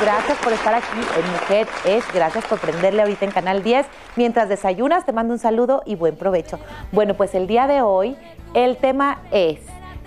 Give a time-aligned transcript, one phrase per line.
[0.00, 0.86] Gracias por estar aquí
[1.18, 2.04] en Mujer Es.
[2.14, 3.86] Gracias por prenderle ahorita en Canal 10.
[4.16, 6.58] Mientras desayunas, te mando un saludo y buen provecho.
[6.90, 8.16] Bueno, pues el día de hoy
[8.54, 9.58] el tema es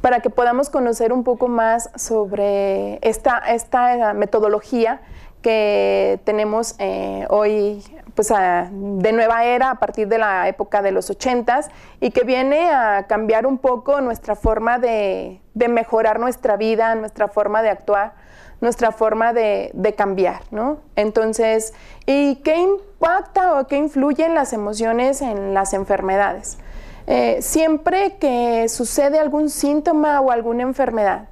[0.00, 5.02] para que podamos conocer un poco más sobre esta, esta metodología
[5.42, 11.08] que tenemos eh, hoy pues de nueva era a partir de la época de los
[11.08, 11.68] ochentas
[12.00, 17.62] y que viene a cambiar un poco nuestra forma de, mejorar nuestra vida, nuestra forma
[17.62, 18.14] de actuar,
[18.60, 20.78] nuestra forma de, cambiar, ¿no?
[20.96, 21.74] Entonces,
[22.06, 26.58] ¿y qué impacta o qué influye en las emociones en las enfermedades?
[27.06, 31.28] Eh, siempre que sucede algún síntoma o alguna enfermedad,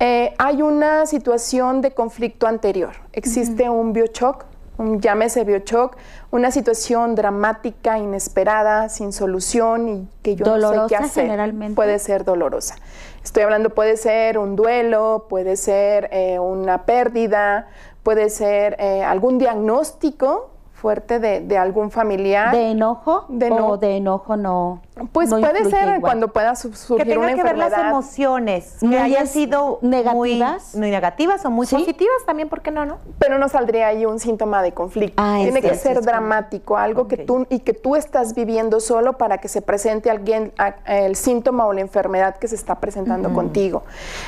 [0.00, 2.92] eh, hay una situación de conflicto anterior.
[3.12, 4.44] Existe un biochoc,
[4.76, 5.96] un llámese biochoc,
[6.30, 11.24] una situación dramática, inesperada, sin solución y que yo no sé qué hacer.
[11.24, 11.74] Generalmente.
[11.74, 12.76] Puede ser dolorosa.
[13.24, 17.66] Estoy hablando, puede ser un duelo, puede ser eh, una pérdida,
[18.04, 22.54] puede ser eh, algún diagnóstico fuerte de, algún familiar.
[22.54, 23.26] ¿De enojo?
[23.28, 24.80] De o de enojo no.
[25.12, 29.78] Pues puede ser cuando pueda surgir que una que ver las emociones que hayan sido
[29.82, 32.98] negativas, muy, negativas o muy positivas también, ¿por qué no, no?
[33.18, 35.22] Pero no saldría ahí un síntoma de conflicto.
[35.22, 39.38] Ah, Tiene que ser dramático, algo que tú y que tú estás viviendo solo para
[39.38, 40.52] que se presente alguien
[40.86, 43.82] el síntoma o la enfermedad que se está presentando contigo.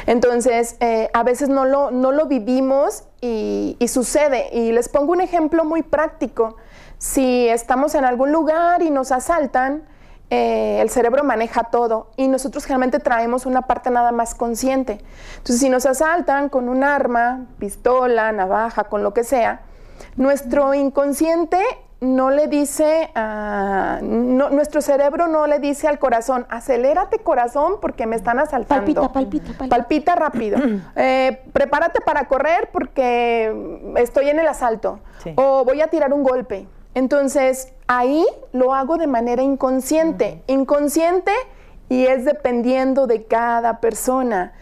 [0.06, 4.50] Entonces, eh, a veces no lo no lo vivimos y, sucede.
[4.52, 6.56] Y les pongo un ejemplo muy práctico.
[6.98, 9.84] Si estamos en algún lugar y nos asaltan,
[10.30, 15.00] eh, el cerebro maneja todo y nosotros generalmente traemos una parte nada más consciente.
[15.38, 19.62] Entonces, si nos asaltan con un arma, pistola, navaja, con lo que sea,
[20.16, 21.58] nuestro inconsciente
[22.00, 23.10] no le dice,
[24.02, 28.84] nuestro cerebro no le dice al corazón, acelérate corazón porque me están asaltando.
[28.84, 29.76] Palpita, palpita, palpita.
[29.76, 30.58] Palpita rápido.
[30.96, 33.54] Eh, prepárate para correr porque
[33.96, 35.00] estoy en el asalto.
[35.36, 36.66] O voy a tirar un golpe.
[36.94, 40.42] Entonces, ahí lo hago de manera inconsciente.
[40.46, 41.32] Inconsciente
[41.88, 44.52] y es dependiendo de cada persona.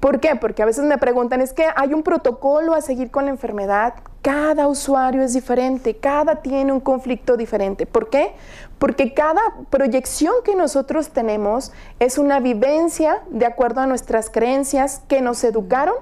[0.00, 0.36] ¿Por qué?
[0.36, 3.94] Porque a veces me preguntan, es que hay un protocolo a seguir con la enfermedad.
[4.24, 7.84] Cada usuario es diferente, cada tiene un conflicto diferente.
[7.84, 8.32] ¿Por qué?
[8.78, 15.20] Porque cada proyección que nosotros tenemos es una vivencia de acuerdo a nuestras creencias que
[15.20, 15.96] nos educaron,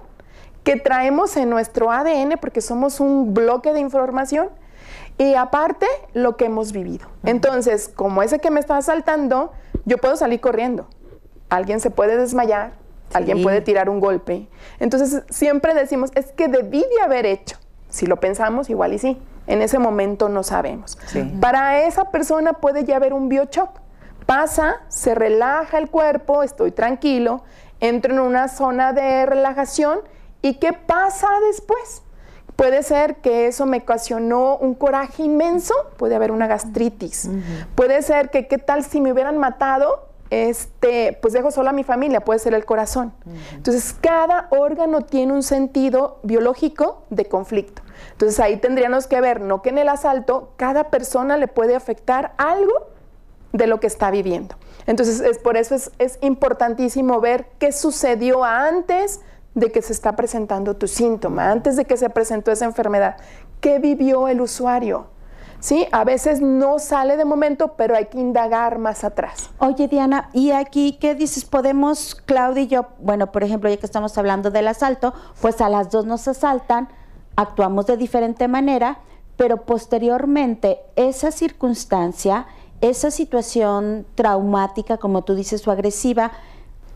[0.63, 4.51] que traemos en nuestro ADN, porque somos un bloque de información
[5.19, 7.09] y aparte lo que hemos vivido.
[7.25, 9.51] Entonces, como ese que me está asaltando,
[9.85, 10.87] yo puedo salir corriendo.
[11.49, 12.75] Alguien se puede desmayar,
[13.15, 14.47] alguien puede tirar un golpe.
[14.79, 17.57] Entonces, siempre decimos, es que debí de haber hecho.
[17.93, 19.23] Si lo pensamos, igual y sí.
[19.47, 20.99] En ese momento no sabemos.
[21.41, 23.81] Para esa persona puede ya haber un biochoc.
[24.25, 27.43] Pasa, se relaja el cuerpo, estoy tranquilo,
[27.81, 30.01] entro en una zona de relajación
[30.41, 32.03] y ¿qué pasa después?
[32.57, 37.29] Puede ser que eso me ocasionó un coraje inmenso, puede haber una gastritis.
[37.75, 41.85] Puede ser que qué tal si me hubieran matado, este, pues dejo sola a mi
[41.85, 43.13] familia, puede ser el corazón.
[43.55, 47.83] Entonces, cada órgano tiene un sentido biológico de conflicto.
[48.13, 52.33] Entonces, ahí tendríamos que ver, no que en el asalto, cada persona le puede afectar
[52.39, 52.73] algo
[53.53, 54.55] de lo que está viviendo.
[54.87, 59.21] Entonces, es por eso es, es importantísimo ver qué sucedió antes
[59.55, 63.19] de que se está presentando tu síntoma, antes de que se presentó esa enfermedad.
[63.61, 65.12] ¿Qué vivió el usuario?
[65.63, 65.87] ¿Sí?
[65.93, 69.49] A veces no sale de momento, pero hay que indagar más atrás.
[69.59, 71.45] Oye, Diana, ¿y aquí qué dices?
[71.45, 75.71] Podemos, Claudia y yo, bueno, por ejemplo, ya que estamos hablando del asalto, pues a
[75.71, 76.89] las dos nos asaltan,
[77.37, 78.99] actuamos de diferente manera,
[79.37, 82.47] pero posteriormente esa circunstancia,
[82.81, 86.33] esa situación traumática, como tú dices, o agresiva,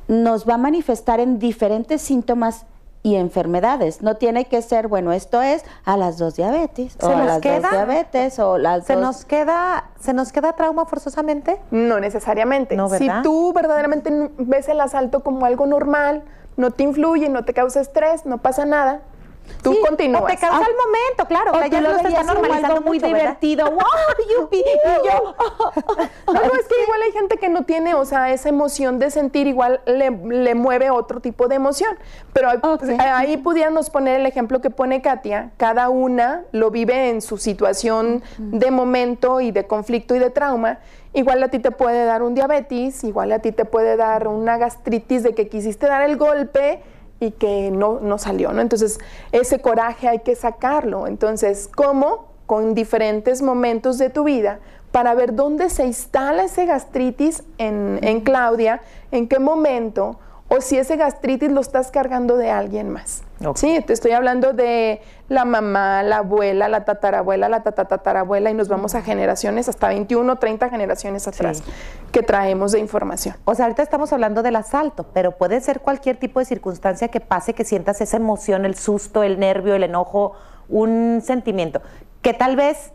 [0.09, 2.67] nos va a manifestar en diferentes síntomas
[3.06, 4.03] y enfermedades.
[4.03, 7.70] No tiene que ser, bueno, esto es a las dos diabetes o a las dos
[7.70, 11.61] diabetes o las se nos queda se nos queda trauma forzosamente?
[11.70, 12.76] No necesariamente.
[12.99, 16.25] si tú verdaderamente ves el asalto como algo normal,
[16.56, 19.03] no te influye, no te causa estrés, no pasa nada,
[19.63, 20.23] Tú sí, continúas.
[20.23, 21.53] O te causa el momento, claro.
[21.53, 23.67] O ya lo está normalizando muy divertido.
[23.71, 23.85] ¡Wow!
[24.31, 24.59] ¡Yupi!
[24.59, 25.35] Y yo.
[26.33, 29.47] no, es que igual hay gente que no tiene, o sea, esa emoción de sentir,
[29.47, 31.97] igual le, le mueve otro tipo de emoción.
[32.33, 32.49] Pero
[32.99, 35.51] ahí pudiéramos poner el ejemplo que pone Katia.
[35.57, 40.79] Cada una lo vive en su situación de momento y de conflicto y de trauma.
[41.13, 44.59] Igual a ti te puede dar un diabetes, igual a ti te puede dar una
[44.59, 46.83] gastritis de que quisiste dar el golpe
[47.21, 48.61] y que no, no salió, ¿no?
[48.61, 48.99] Entonces,
[49.33, 51.07] ese coraje hay que sacarlo.
[51.07, 52.27] Entonces, ¿cómo?
[52.47, 54.61] Con diferentes momentos de tu vida
[54.93, 58.81] para ver dónde se instala ese gastritis en, en Claudia,
[59.11, 60.19] en qué momento,
[60.49, 63.23] o si ese gastritis lo estás cargando de alguien más.
[63.55, 68.69] Sí, te estoy hablando de la mamá, la abuela, la tatarabuela, la tatatatarabuela y nos
[68.69, 71.63] vamos a generaciones, hasta 21, 30 generaciones atrás
[72.13, 73.35] que traemos de información.
[73.45, 77.21] O sea, ahorita estamos hablando del asalto, pero puede ser cualquier tipo de circunstancia que
[77.21, 80.33] pase, que sientas esa emoción, el susto, el nervio, el enojo,
[80.69, 81.83] un sentimiento,
[82.23, 82.93] que tal vez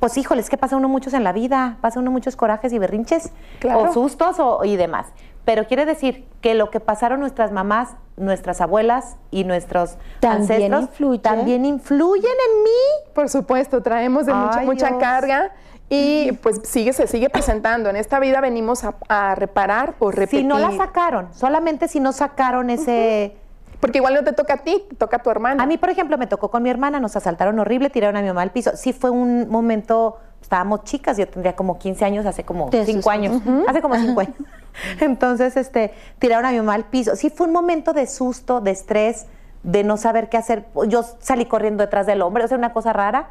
[0.00, 2.78] pues híjole, es que pasa uno muchos en la vida, pasa uno muchos corajes y
[2.78, 3.32] berrinches,
[3.74, 5.06] o sustos o, y demás.
[5.44, 10.88] Pero quiere decir que lo que pasaron nuestras mamás, nuestras abuelas y nuestros ancestros
[11.20, 13.12] también influyen en mí.
[13.14, 15.52] Por supuesto, traemos de mucha, mucha carga
[15.90, 17.90] y pues sigue, se sigue presentando.
[17.90, 20.40] En esta vida venimos a, reparar o repetir.
[20.40, 23.36] Si no la sacaron, solamente si no sacaron ese...
[23.80, 25.62] Porque igual no te toca a ti, toca a tu hermana.
[25.62, 28.28] A mí, por ejemplo, me tocó con mi hermana, nos asaltaron horrible, tiraron a mi
[28.28, 28.70] mamá al piso.
[28.76, 33.42] Sí fue un momento, estábamos chicas, yo tendría como 15 años, hace como 5 años.
[33.68, 34.34] Hace como 5 años.
[35.00, 37.16] Entonces, este, tiraron a mi mamá al piso.
[37.16, 39.26] Sí fue un momento de susto, de estrés,
[39.62, 40.66] de no saber qué hacer.
[40.88, 43.30] Yo salí corriendo detrás del hombre, o sea, una cosa rara.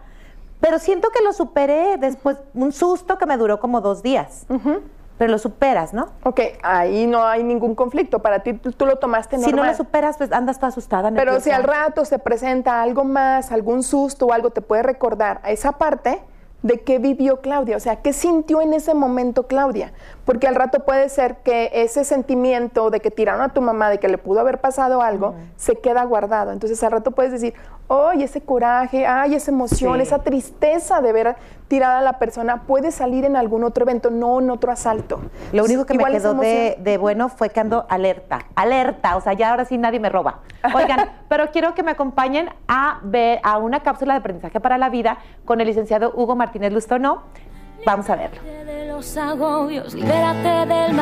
[0.60, 4.46] Pero siento que lo superé después, un susto que me duró como dos días.
[5.18, 6.10] Pero lo superas, ¿no?
[6.24, 8.20] Ok, ahí no hay ningún conflicto.
[8.20, 9.52] Para ti, tú, lo tomaste normal.
[9.52, 11.12] Si no lo superas, pues andas toda asustada.
[11.12, 15.42] Pero si al rato se presenta algo más, algún susto o algo, te puede recordar
[15.44, 16.24] a esa parte,
[16.64, 19.92] de qué vivió Claudia, o sea, qué sintió en ese momento Claudia,
[20.26, 24.00] porque al rato puede ser que ese sentimiento de que tiraron a tu mamá, de
[24.00, 26.52] que le pudo haber pasado algo, se queda guardado.
[26.54, 27.54] Entonces al rato puedes decir,
[27.90, 31.36] ay, ese coraje, ay, esa emoción, esa tristeza de ver
[31.74, 35.22] tirada la persona puede salir en algún otro evento, no en otro asalto.
[35.52, 39.34] Lo único que me quedó de, de, bueno fue que ando alerta, alerta, o sea,
[39.34, 40.42] ya ahora sí nadie me roba.
[40.76, 44.90] Oigan, pero quiero que me acompañen a ver a una cápsula de aprendizaje para la
[44.90, 47.24] vida con el licenciado Hugo Martínez Lustono.
[47.86, 48.54] Vamos a verlo.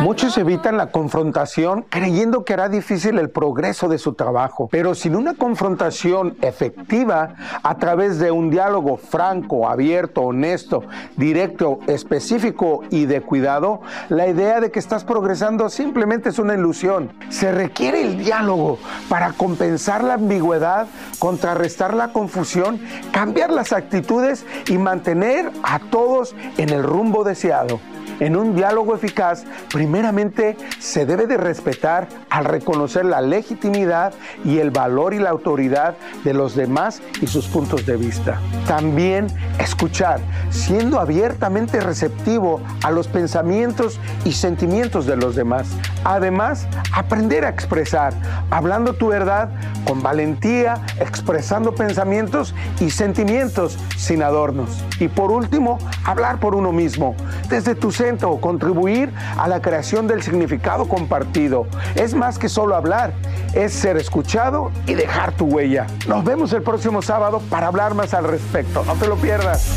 [0.01, 5.15] Muchos evitan la confrontación creyendo que hará difícil el progreso de su trabajo, pero sin
[5.15, 10.83] una confrontación efectiva a través de un diálogo franco, abierto, honesto,
[11.15, 17.11] directo, específico y de cuidado, la idea de que estás progresando simplemente es una ilusión.
[17.29, 18.79] Se requiere el diálogo
[19.09, 20.87] para compensar la ambigüedad,
[21.19, 22.79] contrarrestar la confusión,
[23.11, 27.79] cambiar las actitudes y mantener a todos en el rumbo deseado.
[28.19, 34.13] En un diálogo eficaz, primeramente se debe de respetar al reconocer la legitimidad
[34.45, 38.39] y el valor y la autoridad de los demás y sus puntos de vista.
[38.67, 39.25] También
[39.57, 40.19] escuchar,
[40.51, 45.67] siendo abiertamente receptivo a los pensamientos y sentimientos de los demás.
[46.03, 48.13] Además, aprender a expresar,
[48.51, 49.49] hablando tu verdad
[49.85, 54.83] con valentía, expresando pensamientos y sentimientos sin adornos.
[54.99, 57.15] Y por último, hablar por uno mismo,
[57.49, 61.67] desde tu centro contribuir a la creación del significado compartido.
[61.95, 63.13] Es más que solo hablar,
[63.53, 65.87] es ser escuchado y dejar tu huella.
[66.07, 68.83] Nos vemos el próximo sábado para hablar más al respecto.
[68.85, 69.75] No te lo pierdas.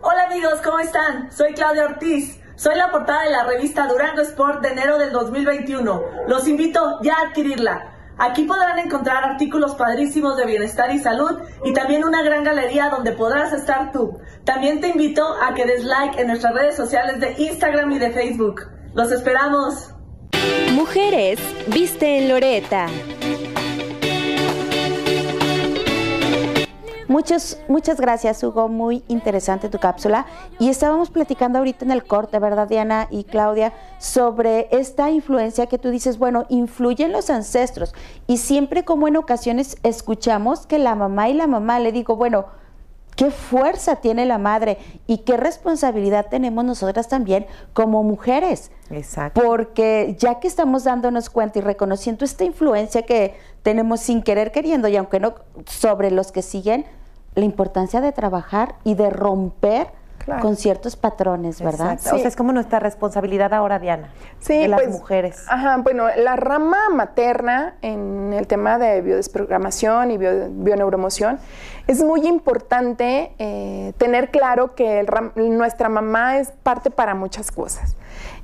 [0.00, 1.30] Hola amigos, ¿cómo están?
[1.32, 2.38] Soy Claudia Ortiz.
[2.56, 6.02] Soy la portada de la revista Durango Sport de enero del 2021.
[6.26, 7.97] Los invito ya a adquirirla.
[8.18, 13.12] Aquí podrán encontrar artículos padrísimos de bienestar y salud y también una gran galería donde
[13.12, 14.18] podrás estar tú.
[14.44, 18.10] También te invito a que des like en nuestras redes sociales de Instagram y de
[18.10, 18.62] Facebook.
[18.94, 19.94] Los esperamos.
[20.72, 22.86] Mujeres, viste en Loreta.
[27.08, 28.68] Muchas, muchas gracias, Hugo.
[28.68, 30.26] Muy interesante tu cápsula.
[30.58, 33.72] Y estábamos platicando ahorita en el corte, ¿verdad, Diana y Claudia?
[33.98, 37.94] Sobre esta influencia que tú dices, bueno, influyen los ancestros.
[38.26, 42.46] Y siempre como en ocasiones escuchamos que la mamá y la mamá, le digo, bueno,
[43.16, 48.70] qué fuerza tiene la madre y qué responsabilidad tenemos nosotras también como mujeres.
[48.90, 49.42] Exacto.
[49.42, 54.86] Porque ya que estamos dándonos cuenta y reconociendo esta influencia que tenemos sin querer queriendo
[54.86, 55.34] y aunque no
[55.66, 56.86] sobre los que siguen,
[57.38, 59.88] la importancia de trabajar y de romper
[60.42, 61.98] con ciertos patrones, ¿verdad?
[62.12, 65.44] O sea, es como nuestra responsabilidad ahora, Diana, sí, de las pues, mujeres.
[65.48, 71.38] Ajá, bueno, la rama materna en el tema de biodesprogramación y bioneuromoción
[71.86, 77.96] es muy importante eh, tener claro que nuestra mamá es parte para muchas cosas.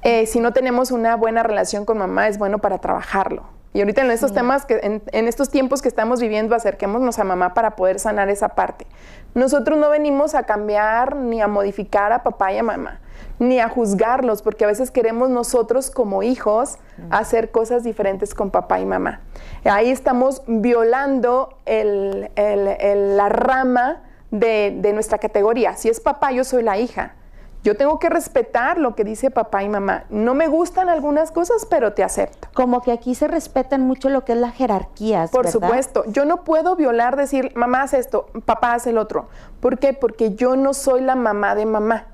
[0.02, 3.42] Eh, si no tenemos una buena relación con mamá, es bueno para trabajarlo.
[3.74, 7.54] Y ahorita en estos temas, que, en, estos tiempos que estamos viviendo, acerquémonos a mamá
[7.54, 8.86] para poder sanar esa parte.
[9.34, 13.00] Nosotros no venimos a cambiar ni a modificar a papá y a mamá,
[13.40, 16.78] ni a juzgarlos, porque a veces queremos nosotros como hijos
[17.10, 19.22] hacer cosas diferentes con papá y mamá.
[19.64, 25.74] Ahí estamos violando la rama de, de nuestra categoría.
[25.74, 27.16] Si es papá, yo soy la hija.
[27.64, 30.04] Yo tengo que respetar lo que dice papá y mamá.
[30.10, 32.48] No me gustan algunas cosas, pero te acepto.
[32.52, 35.28] Como que aquí se respetan mucho lo que es la jerarquía.
[35.32, 36.04] Por supuesto.
[36.08, 39.28] Yo no puedo violar, decir, mamá hace esto, papá hace el otro.
[39.60, 39.94] ¿Por qué?
[39.94, 42.08] Porque yo no soy la mamá de mamá.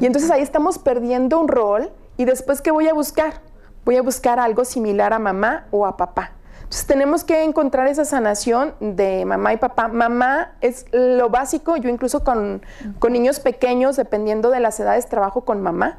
[0.00, 3.40] Y entonces ahí estamos perdiendo un rol y después, ¿qué voy a buscar?
[3.84, 6.34] Voy a buscar algo similar a mamá o a papá.
[6.74, 9.86] Entonces tenemos que encontrar esa sanación de mamá y papá.
[9.86, 12.62] Mamá es lo básico, yo incluso con,
[13.08, 15.98] niños pequeños, dependiendo de las edades, trabajo con mamá,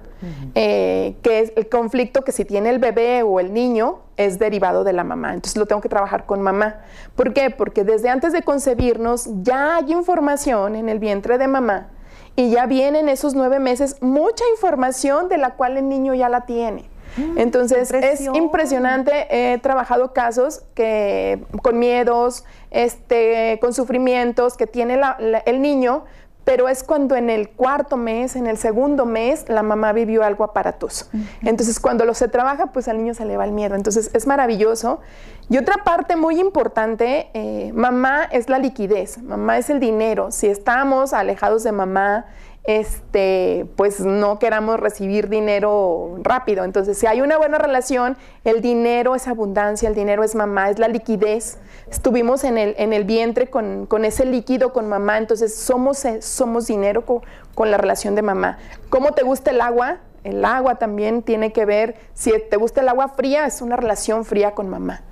[0.54, 4.84] eh, que es el conflicto que si tiene el bebé o el niño es derivado
[4.84, 5.34] de la mamá.
[5.34, 6.82] Entonces lo tengo que trabajar con mamá.
[7.16, 7.52] ¿Por qué?
[7.52, 11.88] Porque desde antes de concebirnos ya hay información en el vientre de mamá
[12.36, 16.42] y ya vienen esos nueve meses mucha información de la cual el niño ya la
[16.42, 16.90] tiene.
[17.18, 19.28] Mm, Entonces es impresionante.
[19.30, 25.00] He trabajado casos que con miedos, este, con sufrimientos que tiene
[25.46, 26.04] el niño,
[26.46, 30.44] pero es cuando en el cuarto mes, en el segundo mes, la mamá vivió algo
[30.44, 31.08] aparatoso.
[31.42, 33.74] Entonces, cuando lo se trabaja, pues al niño se le va el miedo.
[33.74, 35.02] Entonces, es maravilloso.
[35.50, 40.32] Y otra parte muy importante, eh, mamá es la liquidez, mamá es el dinero.
[40.32, 42.26] Si estamos alejados de mamá,
[42.68, 46.64] este, pues no queramos recibir dinero rápido.
[46.64, 50.80] Entonces, si hay una buena relación, el dinero es abundancia, el dinero es mamá, es
[50.80, 51.58] la liquidez.
[51.90, 56.68] Estuvimos en el, en el vientre con, ese líquido con mamá, entonces somos, eh, somos
[56.68, 57.22] dinero con,
[57.54, 58.58] con la relación de mamá.
[58.90, 60.00] ¿Cómo te gusta el agua?
[60.24, 64.26] El agua también tiene que ver, si te gusta el agua fría, es una relación
[64.26, 65.04] fría con mamá.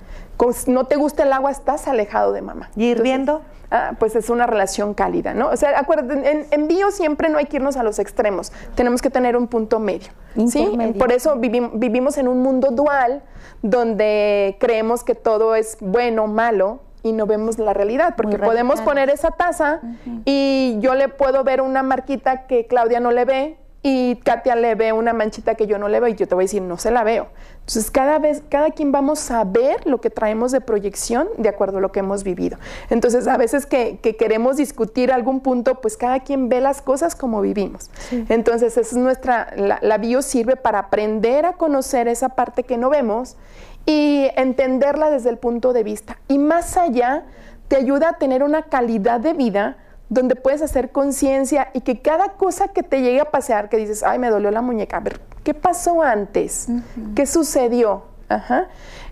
[0.66, 2.70] No te gusta el agua, estás alejado de mamá.
[2.76, 3.42] ¿Y hirviendo?
[3.70, 5.48] Ah, pues es una relación cálida, ¿no?
[5.48, 9.10] O sea, acuérdense, en, bio siempre no hay que irnos a los extremos, tenemos que
[9.10, 10.10] tener un punto medio,
[10.46, 10.78] ¿sí?
[10.98, 13.22] Por eso vivimos en un mundo dual
[13.62, 19.10] donde creemos que todo es bueno, malo, y no vemos la realidad, porque podemos poner
[19.10, 19.80] esa taza
[20.24, 24.74] y yo le puedo ver una marquita que Claudia no le ve y Katia le
[24.76, 26.78] ve una manchita que yo no le veo y yo te voy a decir, no
[26.78, 27.26] se la veo.
[27.60, 31.76] Entonces, cada vez, cada quien vamos a ver lo que traemos de proyección de acuerdo
[31.76, 32.56] a lo que hemos vivido.
[32.88, 37.42] Entonces, a veces que, queremos discutir algún punto, pues cada quien ve las cosas como
[37.42, 37.90] vivimos.
[38.30, 42.88] Entonces, es nuestra, la, la bio sirve para aprender a conocer esa parte que no
[42.88, 43.36] vemos
[43.84, 46.16] y entenderla desde el punto de vista.
[46.26, 47.24] Y más allá,
[47.68, 49.76] te ayuda a tener una calidad de vida
[50.08, 54.02] donde puedes hacer conciencia y que cada cosa que te llegue a pasear, que dices,
[54.02, 56.68] ay, me dolió la muñeca, a ver, ¿qué pasó antes?
[57.14, 58.04] ¿Qué sucedió?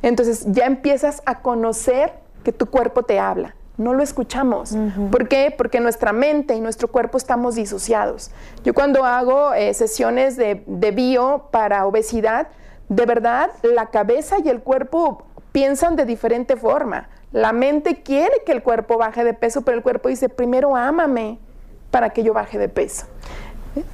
[0.03, 2.13] Entonces ya empiezas a conocer
[2.45, 3.55] que tu cuerpo te habla.
[3.79, 4.77] No lo escuchamos.
[5.11, 5.53] ¿Por qué?
[5.57, 8.31] Porque nuestra mente y nuestro cuerpo estamos disociados.
[8.65, 12.49] Yo cuando hago eh, sesiones de, de bio para obesidad,
[12.89, 17.09] de verdad la cabeza y el cuerpo piensan de diferente forma.
[17.33, 21.39] La mente quiere que el cuerpo baje de peso, pero el cuerpo dice, primero ámame
[21.91, 23.07] para que yo baje de peso.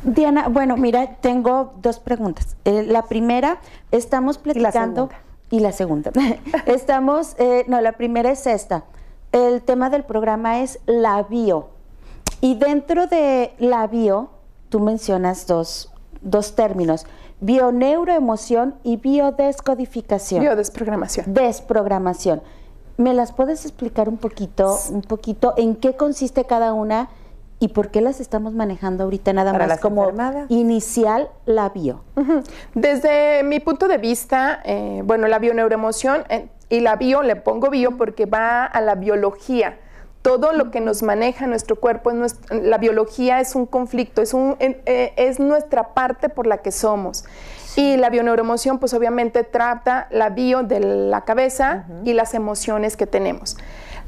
[0.02, 2.56] Diana, bueno, mira, tengo dos preguntas.
[2.64, 5.08] Eh, la primera, estamos platicando...
[5.50, 6.10] Y la segunda.
[6.66, 8.84] estamos, eh, no, la primera es esta.
[9.32, 11.70] El tema del programa es la bio.
[12.42, 14.30] Y dentro de la bio,
[14.68, 15.90] tú mencionas dos,
[16.20, 17.06] dos términos,
[17.40, 20.42] bioneuroemoción y biodescodificación.
[20.42, 21.32] Biodesprogramación.
[21.32, 22.42] Desprogramación.
[22.98, 27.08] ¿Me las puedes explicar un poquito, un poquito en qué consiste cada una
[27.60, 30.12] ¿Y por qué las estamos manejando ahorita nada más como
[30.48, 32.04] inicial la bio?
[32.74, 37.68] Desde mi punto de vista, eh, bueno, la bioneuroemoción eh, y la bio, le pongo
[37.68, 39.76] bio porque va a la biología.
[40.22, 42.12] Todo lo que nos maneja nuestro cuerpo,
[42.50, 47.24] la biología es un conflicto, es, un, eh, es nuestra parte por la que somos.
[47.76, 53.06] Y la bioneuroemoción, pues obviamente trata la bio de la cabeza y las emociones que
[53.06, 53.56] tenemos.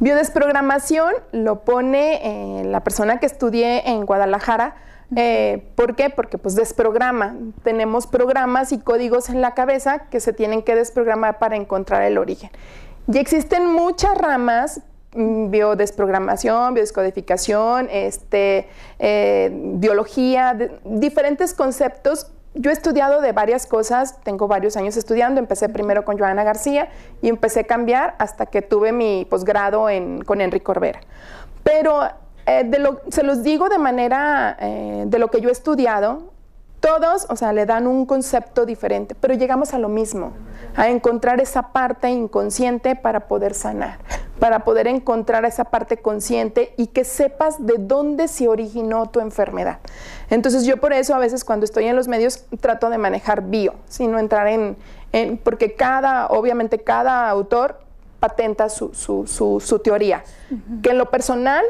[0.01, 2.21] Biodesprogramación lo pone
[2.61, 4.75] eh, la persona que estudié en Guadalajara.
[5.15, 6.09] Eh, ¿Por qué?
[6.09, 7.37] Porque pues desprograma.
[7.63, 12.17] Tenemos programas y códigos en la cabeza que se tienen que desprogramar para encontrar el
[12.17, 12.51] origen.
[13.13, 14.81] Y existen muchas ramas,
[15.15, 24.49] mm, biodesprogramación, biodescodificación, este, eh, biología, diferentes conceptos yo he estudiado de varias cosas, tengo
[24.49, 26.89] varios años estudiando, empecé primero con Joana García
[27.23, 29.87] y empecé a cambiar hasta que tuve mi posgrado
[30.27, 31.01] con Enrique Corbera.
[31.63, 32.03] Pero
[32.47, 32.69] eh,
[33.11, 36.33] se los digo de manera eh, de lo que yo he estudiado,
[36.81, 40.33] todos, o sea, le dan un concepto diferente, pero llegamos a lo mismo,
[40.75, 43.99] a encontrar esa parte inconsciente para poder sanar,
[44.41, 49.79] para poder encontrar esa parte consciente y que sepas de dónde se originó tu enfermedad.
[50.31, 53.75] Entonces yo por eso a veces cuando estoy en los medios trato de manejar bio,
[53.87, 54.77] sino entrar en,
[55.45, 57.81] porque cada, obviamente cada autor
[58.19, 60.25] patenta su, su, teoría,
[60.83, 61.65] que en lo personal,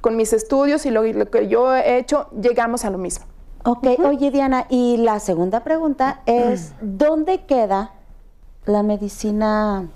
[0.00, 3.24] con mis estudios y lo que yo he hecho, llegamos a lo mismo.
[3.64, 7.92] Ok, oye Diana, y la segunda pregunta es, ¿dónde queda
[8.66, 9.88] la medicina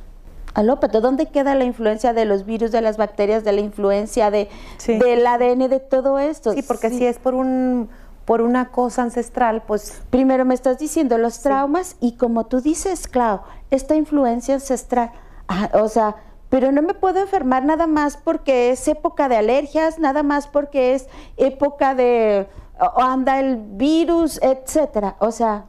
[0.55, 1.01] alópata?
[1.01, 4.49] ¿Dónde queda la influencia de los virus, de las bacterias, de la influencia de,
[4.87, 6.53] del ADN, de todo esto?
[6.53, 7.89] Sí, porque si es por un
[8.25, 10.01] por una cosa ancestral, pues...
[10.09, 15.13] Primero me estás diciendo los traumas y como tú dices, Clau, esta influencia ancestral,
[15.47, 16.17] ah, o sea,
[16.49, 20.95] pero no me puedo enfermar nada más porque es época de alergias, nada más porque
[20.95, 21.07] es
[21.37, 25.17] época de o anda el virus, etcétera.
[25.19, 25.67] O sea,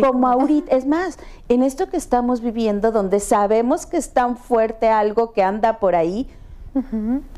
[0.00, 1.18] como ahorita, es más,
[1.48, 5.94] en esto que estamos viviendo, donde sabemos que es tan fuerte algo que anda por
[5.94, 6.28] ahí,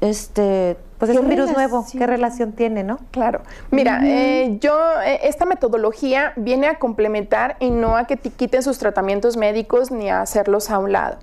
[0.01, 2.99] este, pues es un virus nuevo, ¿qué relación tiene, no?
[3.11, 3.41] Claro.
[3.71, 8.63] Mira, eh, yo, eh, esta metodología viene a complementar y no a que te quiten
[8.63, 11.17] sus tratamientos médicos ni a hacerlos a un lado.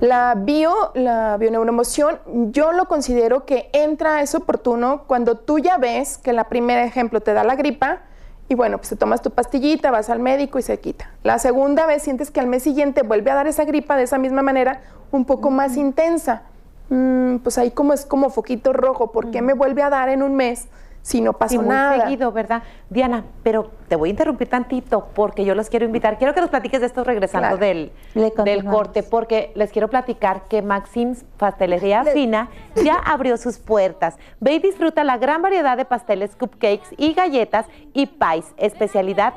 [0.00, 2.20] La bio, la bioneuroemoción,
[2.52, 7.20] yo lo considero que entra, es oportuno cuando tú ya ves que la primera ejemplo
[7.20, 8.02] te da la gripa
[8.50, 11.08] y bueno, pues te tomas tu pastillita, vas al médico y se quita.
[11.22, 14.18] La segunda vez sientes que al mes siguiente vuelve a dar esa gripa de esa
[14.18, 14.80] misma manera,
[15.12, 16.42] un poco más intensa.
[16.88, 20.24] Mm, pues ahí como es como foquito rojo, ¿por qué me vuelve a dar en
[20.24, 20.66] un mes?
[21.02, 22.62] Si no pasó muy seguido, ¿verdad?
[22.88, 26.18] Diana, pero te voy a interrumpir tantito porque yo los quiero invitar.
[26.18, 30.62] Quiero que nos platiques de esto regresando del, del corte, porque les quiero platicar que
[30.62, 32.50] Maxim's Pastelería Fina
[32.84, 34.16] ya abrió sus puertas.
[34.40, 39.34] Ve y disfruta la gran variedad de pasteles, cupcakes y galletas y pies, especialidad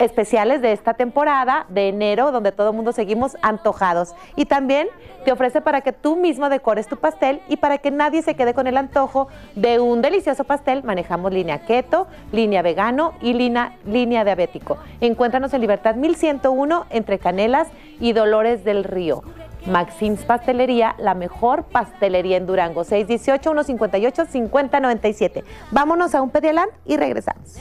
[0.00, 4.14] especiales de esta temporada de enero, donde todo el mundo seguimos antojados.
[4.34, 4.88] Y también
[5.24, 8.54] te ofrece para que tú mismo decores tu pastel y para que nadie se quede
[8.54, 14.24] con el antojo de un delicioso pastel, manejamos línea keto, línea vegano y línea, línea
[14.24, 14.78] diabético.
[15.00, 17.68] Encuéntranos en Libertad 1101 entre Canelas
[18.00, 19.22] y Dolores del Río.
[19.66, 25.44] Maxim's Pastelería, la mejor pastelería en Durango, 618-158-5097.
[25.70, 27.60] Vámonos a un pedialant y regresamos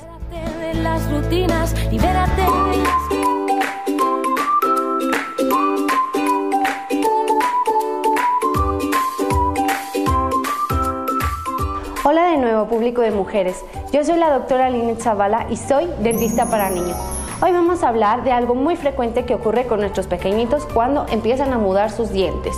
[12.03, 13.65] Hola de nuevo, público de mujeres.
[13.91, 16.97] Yo soy la doctora Linet Zavala y soy dentista para niños.
[17.41, 21.53] Hoy vamos a hablar de algo muy frecuente que ocurre con nuestros pequeñitos cuando empiezan
[21.53, 22.55] a mudar sus dientes.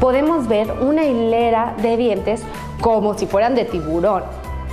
[0.00, 2.42] Podemos ver una hilera de dientes
[2.80, 4.22] como si fueran de tiburón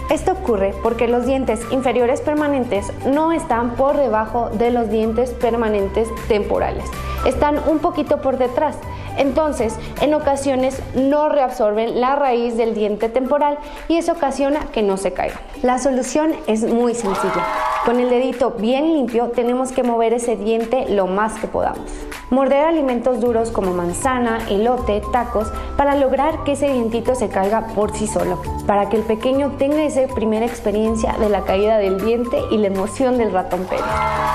[0.09, 6.07] esto ocurre porque los dientes inferiores permanentes no están por debajo de los dientes permanentes
[6.27, 6.85] temporales,
[7.25, 8.77] están un poquito por detrás.
[9.17, 14.97] Entonces, en ocasiones no reabsorben la raíz del diente temporal y eso ocasiona que no
[14.97, 15.39] se caigan.
[15.63, 17.45] La solución es muy sencilla.
[17.85, 21.89] Con el dedito bien limpio tenemos que mover ese diente lo más que podamos.
[22.29, 27.95] Morder alimentos duros como manzana, elote, tacos para lograr que ese dientito se caiga por
[27.95, 32.37] sí solo, para que el pequeño tenga esa primera experiencia de la caída del diente
[32.51, 33.85] y la emoción del ratón Pérez.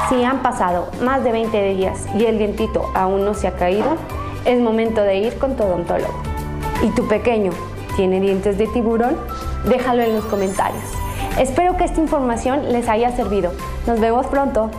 [0.08, 3.98] Si han pasado más de 20 días y el dientito aún no se ha caído,
[4.44, 6.14] es momento de ir con tu odontólogo.
[6.82, 7.52] ¿Y tu pequeño
[7.96, 9.16] tiene dientes de tiburón?
[9.68, 10.84] Déjalo en los comentarios.
[11.38, 13.52] Espero que esta información les haya servido.
[13.86, 14.70] Nos vemos pronto.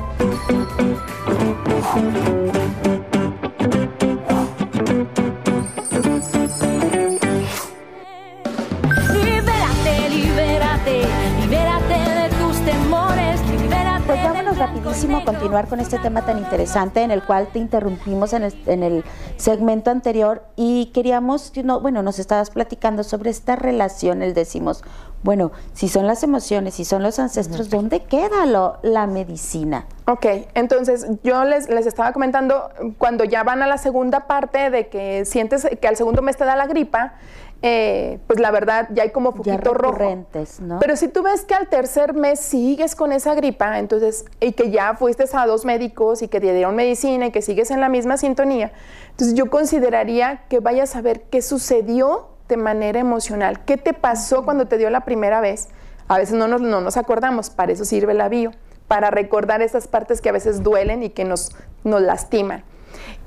[15.44, 19.04] Continuar con este tema tan interesante en el cual te interrumpimos en el,
[19.36, 21.52] segmento anterior y queríamos,
[21.82, 24.86] bueno, nos estabas platicando sobre esta relación, el decimos,
[25.22, 29.86] bueno, si son las emociones, si son los ancestros, ¿dónde queda lo, la medicina?
[30.08, 34.88] Ok, entonces yo les, les estaba comentando, cuando ya van a la segunda parte de
[34.88, 37.16] que sientes que al segundo mes te da la gripa,
[37.66, 39.98] eh, pues la verdad ya hay como foquito rojo.
[40.60, 40.80] ¿no?
[40.80, 44.70] Pero si tú ves que al tercer mes sigues con esa gripa, entonces, y que
[44.70, 47.88] ya fuiste a dos médicos y que te dieron medicina y que sigues en la
[47.88, 48.74] misma sintonía,
[49.12, 54.44] entonces yo consideraría que vayas a ver qué sucedió de manera emocional, qué te pasó
[54.44, 55.70] cuando te dio la primera vez.
[56.10, 58.52] A veces no nos, no nos acordamos, para eso sirve la bio,
[58.90, 62.66] para recordar esas partes que a veces duelen y que nos, nos lastiman.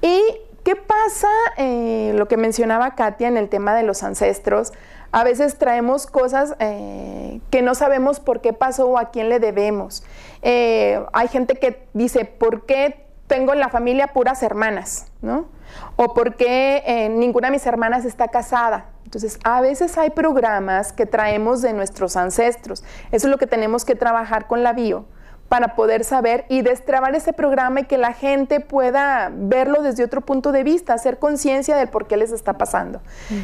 [0.02, 0.20] Y
[0.66, 1.28] ¿Qué pasa?
[1.58, 4.72] Eh, lo que mencionaba Katia en el tema de los ancestros.
[5.12, 9.38] A veces traemos cosas eh, que no sabemos por qué pasó o a quién le
[9.38, 10.02] debemos.
[10.42, 15.06] Eh, hay gente que dice, ¿por qué tengo en la familia puras hermanas?
[15.22, 15.46] ¿no?
[15.94, 18.86] O ¿por qué ninguna de mis hermanas está casada?
[19.04, 22.82] Entonces, a veces hay programas que traemos de nuestros ancestros.
[23.12, 25.04] Eso es lo que tenemos que trabajar con la bio
[25.48, 30.20] para poder saber y destrabar ese programa y que la gente pueda verlo desde otro
[30.20, 33.00] punto de vista, hacer conciencia del por qué les está pasando.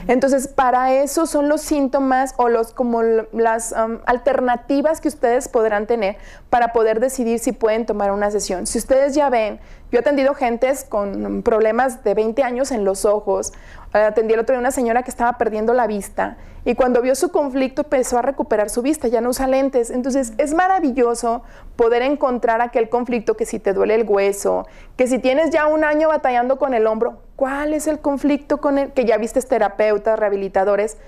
[0.08, 5.86] Entonces, para eso son los síntomas o los como las um, alternativas que ustedes podrán
[5.86, 6.16] tener
[6.50, 8.66] para poder decidir si pueden tomar una sesión.
[8.66, 9.60] Si ustedes ya ven,
[9.92, 13.52] yo he atendido gentes con problemas de 20 años en los ojos
[13.92, 17.30] atendí el otro día una señora que estaba perdiendo la vista y cuando vio su
[17.32, 19.90] conflicto empezó a recuperar su vista, ya no usa lentes.
[19.90, 21.42] Entonces es maravilloso
[21.74, 25.82] poder encontrar aquel conflicto que si te duele el hueso, que si tienes ya un
[25.82, 30.18] año batallando con el hombro, ¿cuál es el conflicto con el que ya viste terapeutas,
[30.18, 30.98] rehabilitadores?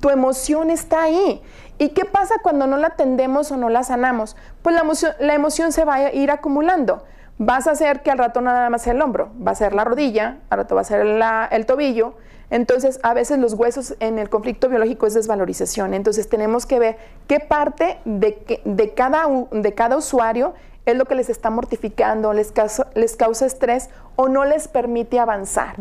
[0.00, 1.42] Tu emoción está ahí.
[1.76, 4.36] ¿Y qué pasa cuando no la atendemos o no la sanamos?
[4.62, 7.02] Pues la emoción, la emoción se va a ir acumulando
[7.38, 9.84] vas a hacer que al rato nada más sea el hombro, va a ser la
[9.84, 11.06] rodilla, al rato va a ser
[11.50, 12.14] el tobillo.
[12.50, 15.94] Entonces, a veces los huesos en el conflicto biológico es desvalorización.
[15.94, 20.54] Entonces, tenemos que ver qué parte de, de, cada, de cada usuario
[20.86, 25.18] es lo que les está mortificando, les causa, les causa estrés o no les permite
[25.18, 25.76] avanzar.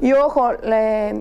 [0.00, 0.52] Y ojo,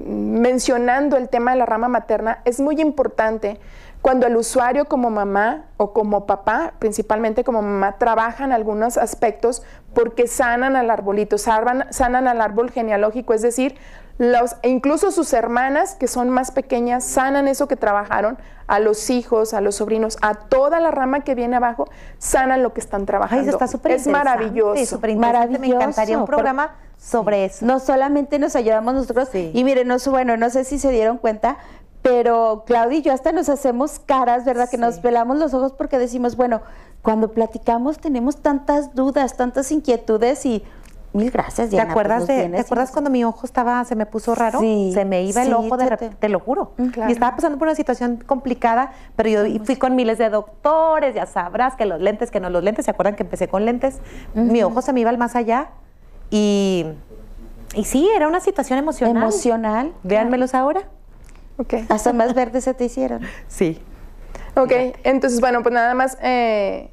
[0.06, 3.60] mencionando el tema de la rama materna, es muy importante
[4.02, 9.62] cuando el usuario como mamá o como papá, principalmente como mamá, trabajan algunos aspectos
[9.94, 13.76] porque sanan al arbolito, sanan, al árbol genealógico, es decir,
[14.18, 18.38] los, e incluso sus hermanas que son más pequeñas sanan eso que trabajaron,
[18.68, 22.74] a los hijos, a los sobrinos, a toda la rama que viene abajo, sanan lo
[22.74, 23.52] que están trabajando.
[23.52, 25.00] está es maravilloso.
[25.18, 25.60] maravilloso.
[25.60, 27.66] Me encantaría un programa sobre eso.
[27.66, 31.58] No solamente nos ayudamos nosotros, y miren, no, bueno, no sé si se dieron cuenta,
[32.02, 34.70] pero Claudia y yo hasta nos hacemos caras, ¿verdad?
[34.70, 36.62] Que nos pelamos los ojos porque decimos, bueno,
[37.02, 40.64] cuando platicamos tenemos tantas dudas, tantas inquietudes y
[41.14, 41.86] mil gracias, Diana.
[41.86, 44.60] ¿Te acuerdas, de, ¿te acuerdas cuando mi ojo estaba, se me puso raro?
[44.60, 46.72] Sí, se me iba el ojo, de te, te lo juro.
[46.78, 51.14] Mm, y estaba pasando por una situación complicada, pero yo fui con miles de doctores,
[51.14, 54.00] ya sabrás que los lentes, que no los lentes, ¿se acuerdan que empecé con lentes?
[54.34, 55.70] Mi ojo se me iba al más allá
[56.32, 56.86] y,
[57.76, 59.18] y sí, era una situación emocional.
[59.18, 59.94] Emocional.
[60.04, 60.84] Véanmelos ahora.
[61.90, 63.22] Hasta más verdes se te hicieron.
[63.48, 63.82] Sí.
[64.56, 64.72] Ok,
[65.04, 66.90] entonces, bueno, pues nada más eh,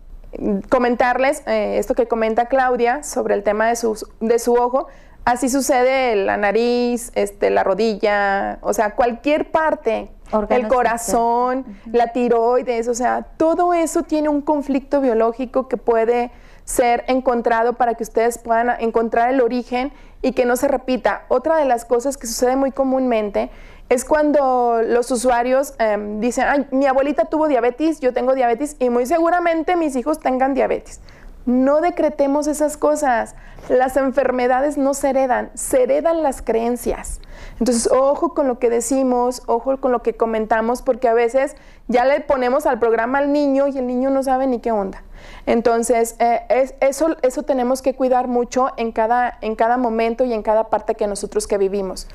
[0.69, 4.87] comentarles eh, esto que comenta Claudia sobre el tema de su, de su ojo.
[5.25, 10.11] Así sucede la nariz, este, la rodilla, o sea, cualquier parte,
[10.49, 16.31] el corazón, la tiroides, o sea, todo eso tiene un conflicto biológico que puede
[16.65, 21.25] ser encontrado para que ustedes puedan encontrar el origen y que no se repita.
[21.29, 23.51] Otra de las cosas que sucede muy comúnmente
[23.89, 28.91] es cuando los usuarios em, dicen, Ay, mi abuelita tuvo diabetes, yo tengo diabetes y
[28.91, 31.01] muy seguramente mis hijos tengan diabetes.
[31.47, 33.35] No decretemos esas cosas.
[33.71, 37.21] Las enfermedades no se heredan, se heredan las creencias.
[37.59, 42.05] Entonces, ojo con lo que decimos, ojo con lo que comentamos, porque a veces ya
[42.05, 45.03] le ponemos al programa al niño y el niño no sabe ni qué onda.
[45.47, 50.43] Entonces, eh, eso, eso tenemos que cuidar mucho en cada, en cada momento y en
[50.43, 52.07] cada parte que nosotros que vivimos.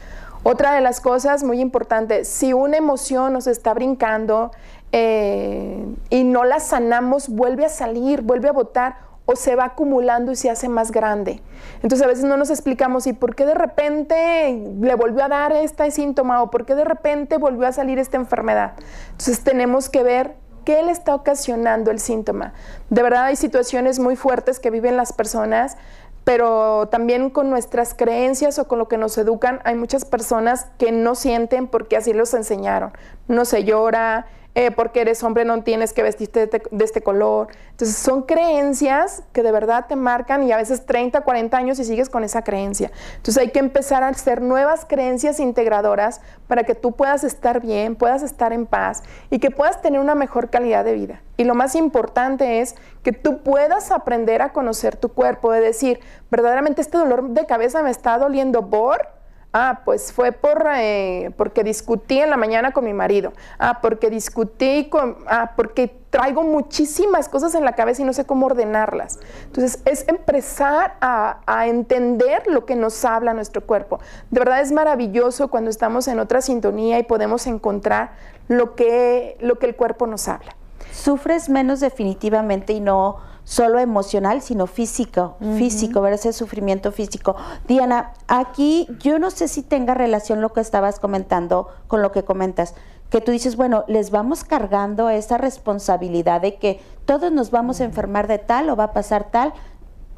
[0.44, 4.52] Otra de las cosas muy importantes, si una emoción nos está brincando
[4.92, 10.34] eh, y no la sanamos, vuelve a salir, vuelve a botar o se va acumulando
[10.34, 11.42] y se hace más grande.
[11.76, 15.54] Entonces a veces no nos explicamos y por qué de repente le volvió a dar
[15.54, 18.74] este síntoma o por qué de repente volvió a salir esta enfermedad.
[19.12, 22.54] Entonces tenemos que ver qué le está ocasionando el síntoma.
[22.90, 25.78] De verdad hay situaciones muy fuertes que viven las personas
[26.24, 30.92] pero también con nuestras creencias o con lo que nos educan, hay muchas personas que
[30.92, 32.94] no sienten porque así los enseñaron.
[33.28, 37.48] No se llora, eh, porque eres hombre no tienes que vestirte de, este color.
[37.72, 41.86] Entonces son creencias que de verdad te marcan y a veces 30, 40 años y
[41.86, 42.92] sigues con esa creencia.
[43.16, 47.96] Entonces hay que empezar a hacer nuevas creencias integradoras para que tú puedas estar bien,
[47.96, 51.22] puedas estar en paz y que puedas tener una mejor calidad de vida.
[51.36, 56.00] Y lo más importante es que tú puedas aprender a conocer tu cuerpo, de decir,
[56.30, 59.23] verdaderamente este dolor de cabeza me está doliendo por
[59.56, 63.34] Ah, pues fue por, eh, porque discutí en la mañana con mi marido.
[63.60, 65.18] Ah, porque discutí con...
[65.28, 69.20] Ah, porque traigo muchísimas cosas en la cabeza y no sé cómo ordenarlas.
[69.46, 74.00] Entonces, es empezar a, a entender lo que nos habla nuestro cuerpo.
[74.32, 78.14] De verdad es maravilloso cuando estamos en otra sintonía y podemos encontrar
[78.48, 80.56] lo que, lo que el cuerpo nos habla.
[80.92, 87.36] Sufres menos definitivamente y no solo emocional, sino físico, físico, ver ese sufrimiento físico.
[87.68, 92.24] Diana, aquí yo no sé si tenga relación lo que estabas comentando con lo que
[92.24, 92.76] comentas,
[93.10, 97.84] que tú dices, bueno, les vamos cargando esa responsabilidad de que todos nos vamos a
[97.84, 99.54] enfermar de tal o va a pasar tal,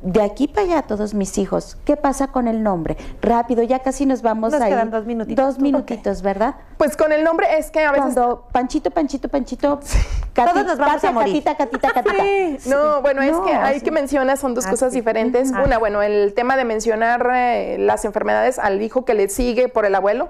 [0.01, 1.77] de aquí para allá todos mis hijos.
[1.86, 2.97] ¿Qué pasa con el nombre?
[3.21, 4.71] Rápido, ya casi nos vamos nos ahí.
[4.71, 5.45] Quedan dos minutitos.
[5.45, 6.55] Dos minutitos, ¿verdad?
[6.77, 8.13] Pues con el nombre es que a veces...
[8.13, 9.79] Cuando Panchito, Panchito, Panchito...
[10.34, 11.43] todos nos vamos a morir.
[11.43, 12.23] Catita, catita, catita.
[12.23, 12.69] Sí.
[12.69, 15.51] No, bueno, es que hay que mencionar, son dos cosas diferentes.
[15.51, 19.86] Una, bueno, el tema de mencionar eh, las enfermedades al hijo que le sigue por
[19.86, 20.29] el abuelo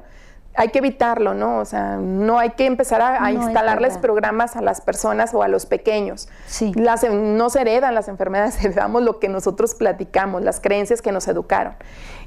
[0.58, 1.60] hay que evitarlo, ¿no?
[1.60, 5.66] O sea, no hay que empezar a, instalarles programas a las personas o a los
[5.66, 6.30] pequeños.
[6.48, 6.74] Sí.
[6.76, 11.28] Las, no se heredan las enfermedades, heredamos lo que nosotros platicamos, las creencias que nos
[11.28, 11.76] educaron.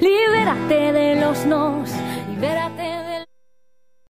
[0.00, 1.90] libérate de los nos,
[2.28, 3.24] libérate del...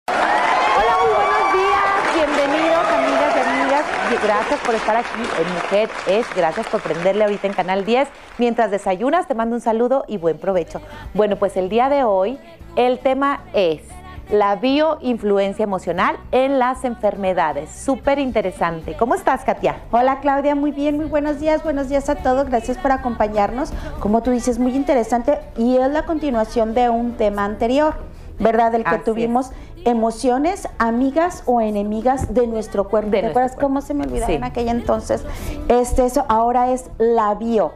[0.07, 3.85] Hola, muy buenos días, bienvenidos amigas y amigas,
[4.23, 8.07] gracias por estar aquí en Mujer Es, gracias por prenderle ahorita en Canal 10.
[8.37, 10.79] Mientras desayunas, te mando un saludo y buen provecho.
[11.15, 12.37] Bueno, pues el día de hoy
[12.75, 13.81] el tema es
[14.29, 17.69] la bioinfluencia emocional en las enfermedades.
[17.71, 18.95] Súper interesante.
[18.95, 19.77] ¿Cómo estás, Katia?
[19.91, 20.55] Hola, Claudia.
[20.55, 21.63] Muy bien, muy buenos días.
[21.63, 22.47] Buenos días a todos.
[22.47, 23.71] Gracias por acompañarnos.
[23.99, 27.95] Como tú dices, muy interesante y es la continuación de un tema anterior,
[28.39, 28.71] ¿verdad?
[28.71, 29.51] Del que tuvimos
[29.85, 33.11] emociones, amigas o enemigas de nuestro cuerpo.
[33.11, 35.23] ¿Te acuerdas cómo se me olvidaba en aquella entonces?
[35.69, 37.73] Este, eso ahora es la bio,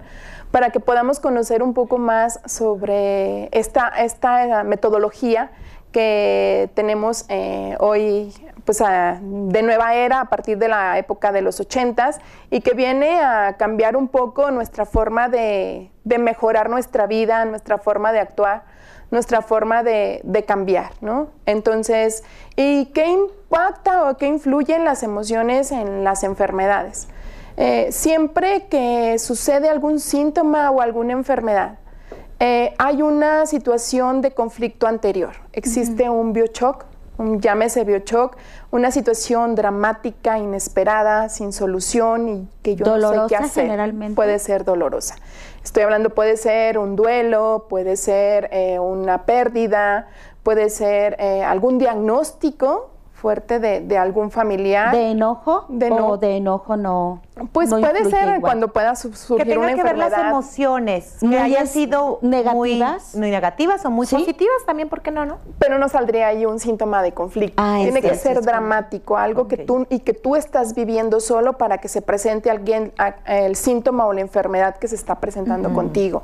[0.52, 5.52] para que podamos conocer un poco más sobre esta, esta metodología
[5.95, 8.34] que tenemos eh, hoy
[8.65, 12.19] pues, de nueva era a partir de la época de los ochentas
[12.51, 18.12] y que viene a cambiar un poco nuestra forma de, mejorar nuestra vida, nuestra forma
[18.12, 18.63] de actuar,
[19.10, 21.29] nuestra forma de, cambiar, ¿no?
[21.45, 22.25] Entonces,
[22.58, 27.08] ¿y qué impacta o qué influye en las emociones en las enfermedades?
[27.55, 31.77] Eh, siempre que sucede algún síntoma o alguna enfermedad,
[32.39, 35.32] eh, hay una situación de conflicto anterior.
[35.54, 36.86] Existe un biochoc,
[37.17, 38.36] un, llámese biochoc,
[38.71, 43.63] una situación dramática, inesperada, sin solución y que yo no sé qué hacer.
[43.65, 44.15] Generalmente.
[44.15, 45.15] Puede ser dolorosa.
[45.63, 50.08] Estoy hablando, puede ser un duelo, puede ser eh, una pérdida,
[50.43, 54.91] puede ser eh, algún diagnóstico fuerte de, algún familiar.
[54.93, 55.65] ¿De enojo?
[55.69, 57.21] De o de enojo no.
[57.52, 62.19] Pues puede ser cuando pueda surgir que tenga que ver las emociones que hayan sido
[62.21, 65.39] negativas, muy, negativas o muy positivas también, ¿por qué no, no?
[65.60, 67.62] Pero no saldría ahí un síntoma de conflicto.
[67.62, 71.80] Ah, Tiene que ser dramático, algo que tú y que tú estás viviendo solo para
[71.80, 72.93] que se presente alguien
[73.26, 76.24] el síntoma o la enfermedad que se está presentando contigo.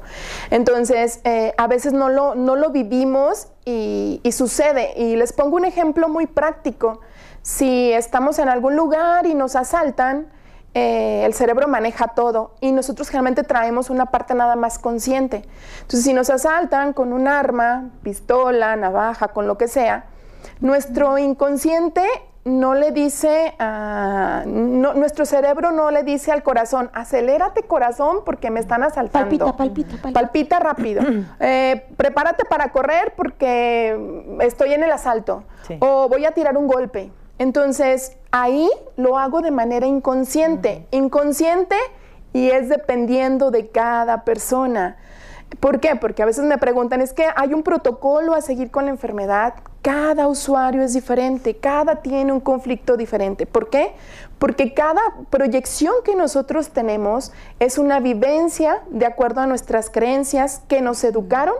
[0.49, 4.93] Entonces, eh, a veces no lo no lo vivimos y, y sucede.
[4.95, 7.01] Y les pongo un ejemplo muy práctico.
[7.41, 10.27] Si estamos en algún lugar y nos asaltan,
[10.73, 15.43] eh, el cerebro maneja todo y nosotros generalmente traemos una parte nada más consciente.
[15.81, 20.05] Entonces, si nos asaltan con un arma, pistola, navaja, con lo que sea,
[20.61, 22.03] nuestro inconsciente
[22.43, 23.53] no le dice,
[24.45, 29.29] nuestro cerebro no le dice al corazón, acelérate corazón porque me están asaltando.
[29.29, 30.19] Palpita, palpita, palpita.
[30.19, 31.03] Palpita rápido.
[31.43, 35.43] Eh, prepárate para correr porque estoy en el asalto.
[35.79, 37.11] O voy a tirar un golpe.
[37.41, 40.85] Entonces, ahí lo hago de manera inconsciente.
[40.91, 41.75] Inconsciente
[42.33, 44.97] y es dependiendo de cada persona.
[45.59, 45.95] ¿Por qué?
[45.95, 49.55] Porque a veces me preguntan, es que hay un protocolo a seguir con la enfermedad.
[49.81, 53.47] Cada usuario es diferente, cada tiene un conflicto diferente.
[53.47, 53.93] ¿Por qué?
[54.37, 55.01] Porque cada
[55.31, 61.55] proyección que nosotros tenemos es una vivencia de acuerdo a nuestras creencias que nos educaron,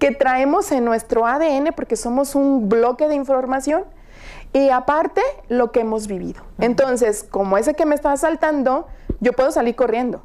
[0.00, 3.84] que traemos en nuestro ADN, porque somos un bloque de información
[4.54, 6.42] y aparte lo que hemos vivido.
[6.58, 8.86] Entonces, como ese que me está asaltando,
[9.20, 10.22] yo puedo salir corriendo.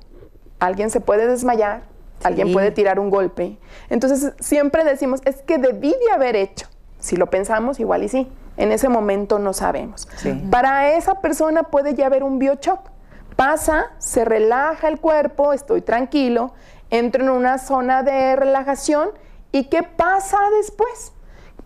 [0.60, 1.82] Alguien se puede desmayar,
[2.24, 3.58] alguien puede tirar un golpe.
[3.90, 6.68] Entonces, siempre decimos, es que debí de haber hecho.
[7.00, 8.32] Si lo pensamos, igual y sí.
[8.56, 10.08] En ese momento no sabemos.
[10.52, 12.82] Para esa persona puede ya haber un biochoc.
[13.36, 16.54] Pasa, se relaja el cuerpo, estoy tranquilo,
[16.92, 19.10] entro en una zona de relajación
[19.52, 21.14] y ¿qué pasa después?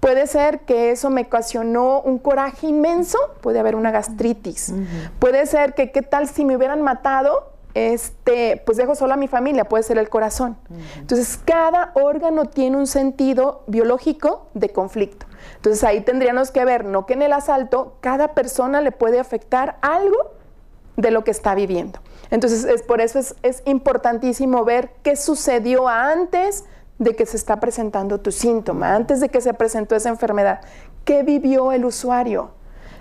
[0.03, 4.73] Puede ser que eso me ocasionó un coraje inmenso, puede haber una gastritis.
[5.17, 9.29] Puede ser que qué tal si me hubieran matado, este, pues dejo solo a mi
[9.29, 10.57] familia, puede ser el corazón.
[10.97, 15.25] Entonces, cada órgano tiene un sentido biológico de conflicto.
[15.55, 19.77] Entonces, ahí tendríamos que ver, no que en el asalto cada persona le puede afectar
[19.81, 20.33] algo
[20.97, 21.99] de lo que está viviendo.
[22.29, 26.65] Entonces, es por eso es, es importantísimo ver qué sucedió antes,
[26.99, 30.61] de que se está presentando tu síntoma, antes de que se presentó esa enfermedad.
[31.05, 32.51] ¿Qué vivió el usuario?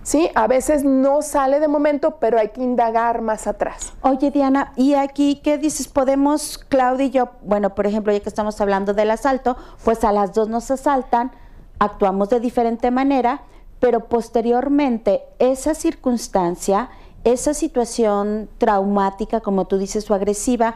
[0.02, 0.31] ¿sí?
[0.35, 3.92] A veces no sale de momento, pero hay que indagar más atrás.
[4.02, 5.88] Oye, Diana, ¿y aquí qué dices?
[5.88, 10.12] Podemos, Claudia y yo, bueno, por ejemplo, ya que estamos hablando del asalto, pues a
[10.12, 11.33] las dos nos asaltan,
[11.78, 13.42] actuamos de diferente manera,
[13.81, 16.90] pero posteriormente esa circunstancia,
[17.24, 20.74] esa situación traumática, como tú dices, o agresiva,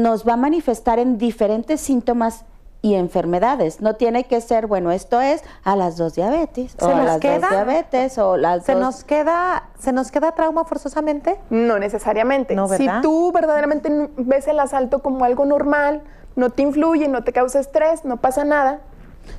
[0.00, 2.44] nos va a manifestar en diferentes síntomas
[2.80, 3.80] y enfermedades.
[3.80, 7.50] No tiene que ser, bueno, esto es a las dos diabetes, o a las dos
[7.50, 11.38] diabetes, o las ¿Se nos queda, ¿Se nos queda trauma forzosamente?
[11.48, 12.56] No necesariamente.
[12.76, 16.02] si tú verdaderamente ves el asalto como algo normal,
[16.34, 18.80] no te influye, no te causa estrés, no pasa nada,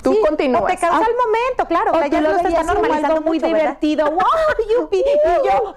[0.01, 0.63] Tú continúas.
[0.63, 1.91] O te causa el momento, claro.
[1.93, 4.05] O ya lo, está normalizando muy divertido.
[4.11, 4.21] ¡Wow!
[4.69, 4.97] ¡Yupi!
[4.97, 5.75] Y yo.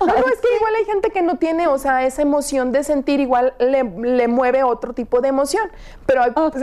[0.06, 3.20] no, es que igual hay gente que no tiene, o sea, esa emoción de sentir,
[3.20, 5.70] igual le, le mueve otro tipo de emoción.
[6.06, 6.22] Pero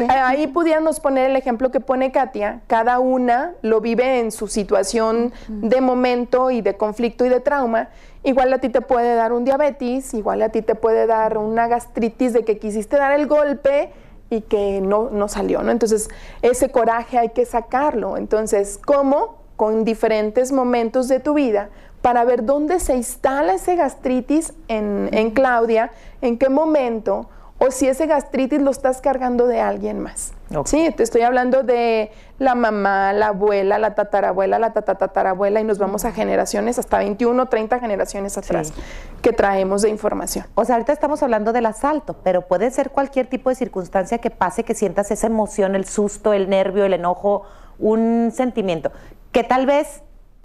[0.10, 2.62] ahí pudiéramos poner el ejemplo que pone Katia.
[2.68, 7.89] Cada una lo vive en su situación de momento y de conflicto y de trauma.
[8.24, 11.68] Igual a ti te puede dar un diabetes, igual a ti te puede dar una
[11.68, 13.91] gastritis de que quisiste dar el golpe
[14.34, 15.72] y que no, no salió, ¿no?
[15.72, 16.10] Entonces,
[16.42, 18.18] ese coraje hay que sacarlo.
[18.18, 19.44] Entonces, ¿cómo?
[19.56, 21.70] con diferentes momentos de tu vida
[22.02, 27.30] para ver dónde se instala ese gastritis en, en Claudia, en qué momento,
[27.66, 30.34] o si ese gastritis lo estás cargando de alguien más.
[30.66, 35.80] Sí, te estoy hablando de la mamá, la abuela, la tatarabuela, la tatatatarabuela y nos
[35.80, 38.74] vamos a generaciones, hasta 21, 30 generaciones atrás,
[39.22, 40.45] que traemos de información.
[40.55, 44.30] O sea, ahorita estamos hablando del asalto, pero puede ser cualquier tipo de circunstancia que
[44.30, 47.43] pase, que sientas esa emoción, el susto, el nervio, el enojo,
[47.80, 48.91] un sentimiento,
[49.32, 50.03] que tal vez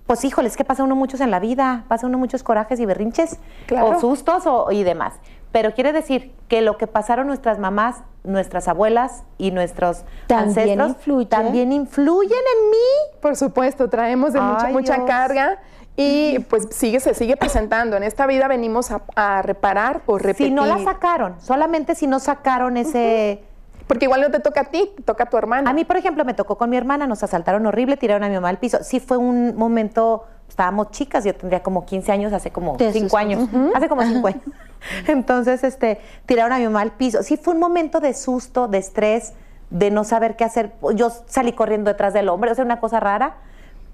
[0.09, 2.87] pues híjole, es que pasa uno muchos en la vida, pasa uno muchos corajes y
[2.87, 3.39] berrinches,
[3.79, 5.13] o sustos o, y demás.
[5.53, 11.29] Pero quiere decir que lo que pasaron nuestras mamás, nuestras abuelas y nuestros ¿También ancestros
[11.29, 13.19] también influyen en mí.
[13.21, 15.59] Por supuesto, traemos de mucha, mucha carga
[16.01, 17.97] y pues sigue, se sigue presentando.
[17.97, 20.47] En esta vida venimos a, reparar o repetir.
[20.47, 23.43] Si no la sacaron, solamente si no sacaron ese...
[23.89, 25.69] Porque igual no te toca a ti, toca a tu hermana.
[25.69, 28.35] A mí, por ejemplo, me tocó con mi hermana, nos asaltaron horrible, tiraron a mi
[28.35, 28.79] mamá al piso.
[28.83, 33.49] Sí fue un momento, estábamos chicas, yo tendría como 15 años, hace como 5 años.
[33.75, 34.43] Hace como 5 años.
[35.07, 37.23] Entonces, este, tiraron a mi mamá al piso.
[37.23, 39.35] Sí fue un momento de susto, de estrés,
[39.71, 40.73] de no saber qué hacer.
[40.95, 43.37] Yo salí corriendo detrás del hombre, o sea, una cosa rara.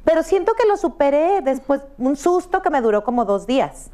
[0.05, 3.91] Pero siento que lo superé después, un susto que me duró como dos días.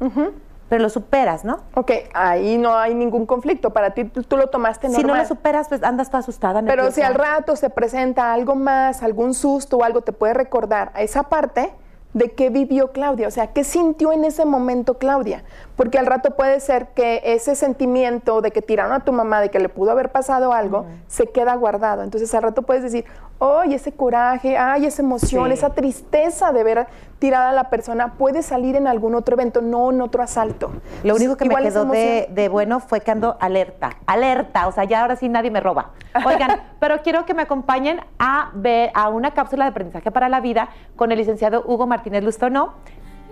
[0.67, 1.59] Pero lo superas, ¿no?
[1.73, 3.71] Ok, ahí no hay ningún conflicto.
[3.71, 5.01] Para ti, tú, lo tomaste normal.
[5.01, 6.61] Si no lo superas, pues andas toda asustada.
[6.61, 10.91] Pero si al rato se presenta algo más, algún susto o algo, te puede recordar
[10.93, 11.73] a esa parte,
[12.13, 15.43] de qué vivió Claudia, o sea, qué sintió en ese momento Claudia,
[15.75, 19.49] porque al rato puede ser que ese sentimiento de que tiraron a tu mamá, de
[19.49, 22.03] que le pudo haber pasado algo, se queda guardado.
[22.03, 23.05] Entonces al rato puedes decir,
[23.41, 24.57] ¡ay, ese coraje!
[24.57, 25.51] ¡ay, esa emoción!
[25.51, 26.87] Esa tristeza de ver
[27.19, 30.71] tirada a la persona puede salir en algún otro evento, no en otro asalto.
[31.03, 34.83] Lo único que me quedó de, de, bueno fue que ando alerta, alerta, o sea,
[34.85, 35.91] ya ahora sí nadie me roba.
[36.25, 40.39] Oigan, pero quiero que me acompañen a ver a una cápsula de aprendizaje para la
[40.39, 42.73] vida con el licenciado Hugo Martínez Lustono.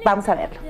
[0.04, 0.70] Vamos a verlo.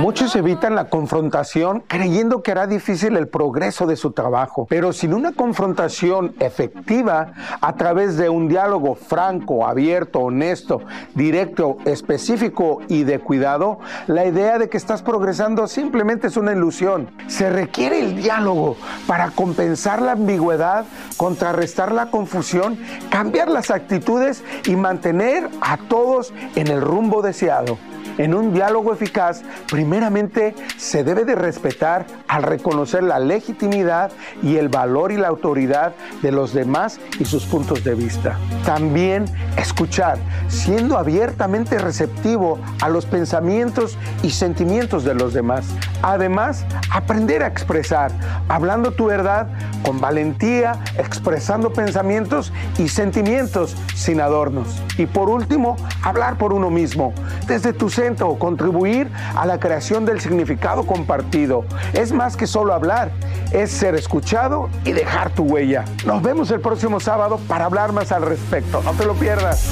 [0.00, 5.14] Muchos evitan la confrontación creyendo que hará difícil el progreso de su trabajo, pero sin
[5.14, 10.82] una confrontación efectiva a través de un diálogo franco, abierto, honesto,
[11.14, 17.10] directo, específico y de cuidado, la idea de que estás progresando simplemente es una ilusión.
[17.28, 20.84] Se requiere el diálogo para compensar la ambigüedad,
[21.16, 27.78] contrarrestar la confusión, cambiar las actitudes y mantener a todos en el rumbo deseado.
[28.18, 34.10] En un diálogo eficaz, primeramente se debe de respetar al reconocer la legitimidad
[34.42, 35.92] y el valor y la autoridad
[36.22, 38.38] de los demás y sus puntos de vista.
[38.64, 39.26] También
[39.58, 45.66] escuchar, siendo abiertamente receptivo a los pensamientos y sentimientos de los demás.
[46.02, 48.12] Además, aprender a expresar,
[48.48, 49.48] hablando tu verdad
[49.84, 54.82] con valentía, expresando pensamientos y sentimientos sin adornos.
[54.96, 57.12] Y por último, hablar por uno mismo,
[57.46, 61.64] desde tu ser contribuir a la creación del significado compartido.
[61.92, 63.10] Es más que solo hablar,
[63.52, 65.84] es ser escuchado y dejar tu huella.
[66.04, 68.82] Nos vemos el próximo sábado para hablar más al respecto.
[68.82, 69.68] No te lo pierdas.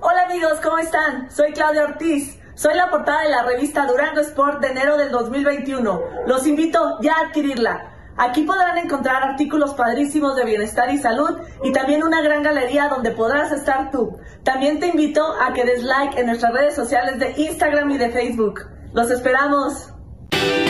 [0.00, 1.30] Hola amigos, ¿cómo están?
[1.30, 2.38] Soy Claudia Ortiz.
[2.54, 6.00] Soy la portada de la revista Durango Sport de enero del 2021.
[6.26, 7.93] Los invito ya a adquirirla.
[8.16, 13.10] Aquí podrán encontrar artículos padrísimos de bienestar y salud y también una gran galería donde
[13.10, 14.18] podrás estar tú.
[14.44, 18.10] También te invito a que des like en nuestras redes sociales de Instagram y de
[18.10, 18.60] Facebook.
[18.92, 19.90] Los esperamos.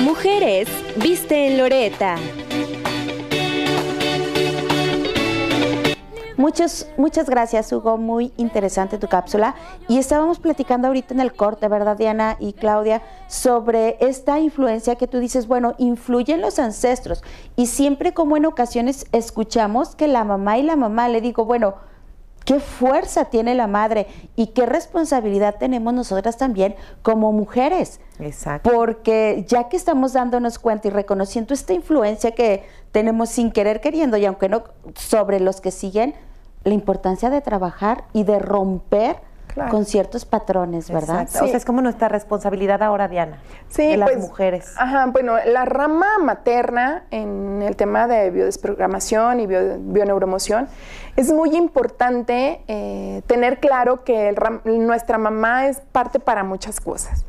[0.02, 2.16] Mujeres, viste en Loreta.
[6.36, 7.96] Muchas, muchas gracias, Hugo.
[7.96, 9.54] Muy interesante tu cápsula.
[9.86, 13.02] Y estábamos platicando ahorita en el corte, ¿verdad, Diana y Claudia?
[13.28, 17.22] Sobre esta influencia que tú dices, bueno, influyen los ancestros.
[17.54, 21.74] Y siempre como en ocasiones escuchamos que la mamá y la mamá, le digo, bueno,
[22.44, 28.00] qué fuerza tiene la madre y qué responsabilidad tenemos nosotras también como mujeres.
[28.18, 28.70] Exacto.
[28.70, 34.16] Porque ya que estamos dándonos cuenta y reconociendo esta influencia que tenemos sin querer queriendo
[34.16, 34.64] y aunque no
[34.94, 36.14] sobre los que siguen,
[36.64, 39.16] la importancia de trabajar y de romper
[39.70, 41.28] con ciertos patrones, ¿verdad?
[41.28, 43.38] O sea, es como nuestra responsabilidad ahora, Diana,
[43.68, 44.72] sí, de las pues, mujeres.
[44.76, 50.68] Ajá, bueno, la rama materna en el tema de biodesprogramación y bioneuromoción
[51.16, 54.34] es muy importante eh, tener claro que
[54.64, 57.24] nuestra mamá es parte para muchas cosas.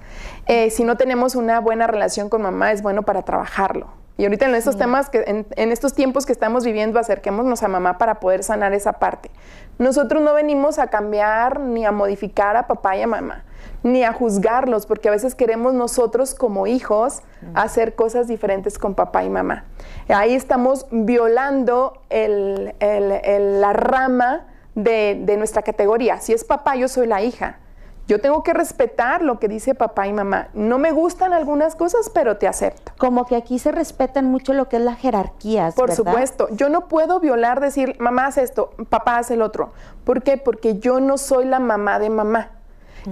[0.48, 4.05] Eh, si no tenemos una buena relación con mamá, es bueno para trabajarlo.
[4.18, 7.98] Y ahorita en estos temas, que, en, estos tiempos que estamos viviendo, acerquémonos a mamá
[7.98, 9.30] para poder sanar esa parte.
[9.78, 13.44] Nosotros no venimos a cambiar ni a modificar a papá y a mamá,
[13.84, 17.24] ni a juzgarlos, porque a veces queremos nosotros como hijos
[17.56, 19.66] hacer cosas diferentes con papá y mamá.
[20.08, 26.22] Ahí estamos violando la rama de, de nuestra categoría.
[26.22, 27.60] Si es papá, yo soy la hija.
[28.08, 30.50] Yo tengo que respetar lo que dice papá y mamá.
[30.54, 32.92] No me gustan algunas cosas, pero te acepto.
[32.98, 35.72] Como que aquí se respetan mucho lo que es la jerarquía.
[35.76, 36.48] Por supuesto.
[36.52, 39.72] Yo no puedo violar, decir, mamá hace esto, papá hace el otro.
[40.04, 40.38] ¿Por qué?
[40.38, 42.52] Porque yo no soy la mamá de mamá.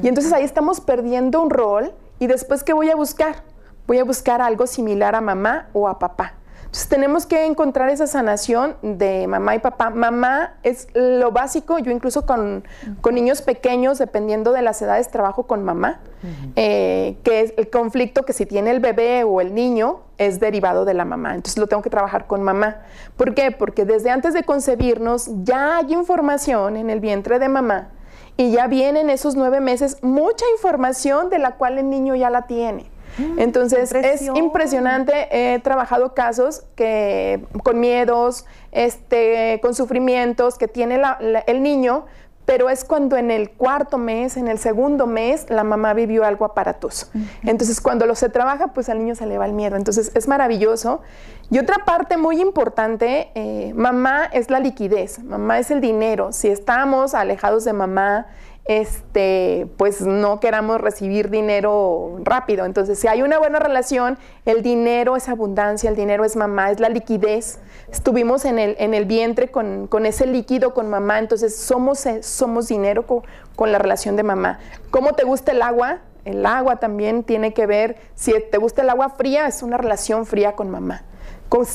[0.01, 3.43] Y entonces ahí estamos perdiendo un rol y después, ¿qué voy a buscar?
[3.87, 6.35] Voy a buscar algo similar a mamá o a papá.
[6.73, 9.91] Entonces tenemos que encontrar esa sanación de mamá y papá.
[9.91, 12.63] Mamá es lo básico, yo incluso con,
[13.11, 15.99] niños pequeños, dependiendo de las edades, trabajo con mamá,
[16.55, 20.83] eh, que es el conflicto que si tiene el bebé o el niño es derivado
[20.83, 21.35] de la mamá.
[21.35, 22.77] Entonces lo tengo que trabajar con mamá.
[23.17, 23.51] ¿Por qué?
[23.51, 27.89] Porque desde antes de concebirnos ya hay información en el vientre de mamá
[28.35, 32.47] y ya vienen esos nueve meses mucha información de la cual el niño ya la
[32.47, 32.91] tiene.
[33.37, 35.27] Entonces es impresionante.
[35.31, 41.01] He trabajado casos que con miedos, este, con sufrimientos que tiene
[41.47, 42.05] el niño,
[42.45, 46.43] pero es cuando en el cuarto mes, en el segundo mes, la mamá vivió algo
[46.43, 47.07] aparatoso.
[47.43, 49.77] Entonces, cuando lo se trabaja, pues al niño se le va el miedo.
[49.77, 51.01] Entonces, es maravilloso.
[51.49, 56.33] Y otra parte muy importante, eh, mamá es la liquidez, mamá es el dinero.
[56.33, 58.27] Si estamos alejados de mamá,
[58.65, 62.65] este, pues no queramos recibir dinero rápido.
[62.65, 66.79] Entonces, si hay una buena relación, el dinero es abundancia, el dinero es mamá, es
[66.79, 67.59] la liquidez.
[67.91, 72.67] Estuvimos en el, en el vientre con, ese líquido con mamá, entonces somos, eh, somos
[72.67, 73.23] dinero con,
[73.55, 74.59] con la relación de mamá.
[74.91, 75.99] ¿Cómo te gusta el agua?
[76.23, 80.25] El agua también tiene que ver, si te gusta el agua fría, es una relación
[80.25, 81.03] fría con mamá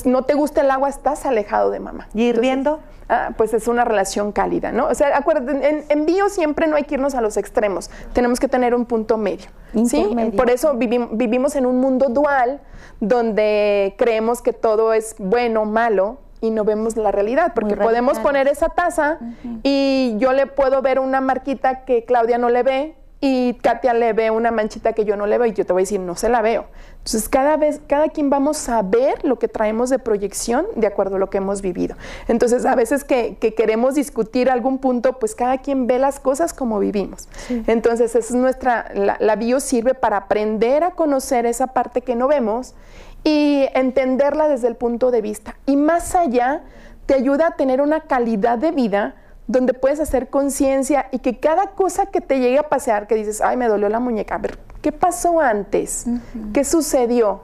[0.05, 2.07] no te gusta el agua, estás alejado de mamá.
[2.13, 2.79] ¿Y hirviendo?
[3.07, 4.87] Ah, pues es una relación cálida, ¿no?
[4.87, 8.47] O sea, acuérdense, en, bio siempre no hay que irnos a los extremos, tenemos que
[8.47, 9.47] tener un punto medio,
[9.85, 10.15] ¿sí?
[10.37, 12.61] Por eso vivimos en un mundo dual
[12.99, 18.19] donde creemos que todo es bueno, o malo, y no vemos la realidad, porque podemos
[18.19, 19.17] poner esa taza
[19.63, 24.13] y yo le puedo ver una marquita que Claudia no le ve, y Katia le
[24.13, 26.15] ve una manchita que yo no le veo y yo te voy a decir, no
[26.15, 26.67] se la veo.
[26.99, 31.17] Entonces, cada vez, cada quien vamos a ver lo que traemos de proyección de acuerdo
[31.17, 31.97] a lo que hemos vivido.
[32.29, 36.79] Entonces, a veces que, queremos discutir algún punto, pues cada quien ve las cosas como
[36.79, 37.27] vivimos.
[37.67, 42.27] Entonces, es nuestra, la, la bio sirve para aprender a conocer esa parte que no
[42.29, 42.73] vemos
[43.25, 45.57] y entenderla desde el punto de vista.
[45.65, 46.61] Y más allá,
[47.05, 49.15] te ayuda a tener una calidad de vida
[49.49, 53.41] donde puedes hacer conciencia y que cada cosa que te llegue a pasear, que dices,
[53.41, 56.05] ay, me dolió la muñeca, a ver, ¿qué pasó antes?
[56.53, 57.41] ¿Qué sucedió?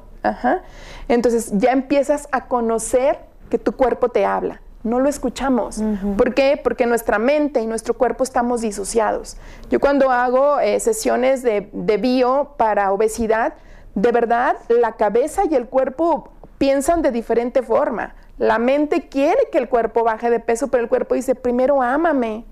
[1.08, 4.62] Entonces ya empiezas a conocer que tu cuerpo te habla.
[4.84, 5.82] No lo escuchamos.
[6.16, 6.62] ¿Por qué?
[6.64, 9.38] Porque nuestra mente y nuestro cuerpo estamos disociados.
[9.72, 13.56] Yo cuando hago eh, sesiones de, de bio para obesidad,
[13.95, 16.30] de verdad la cabeza y el cuerpo
[16.60, 18.14] piensan de diferente forma.
[18.38, 22.43] La mente quiere que el cuerpo baje de peso, pero el cuerpo dice, primero ámame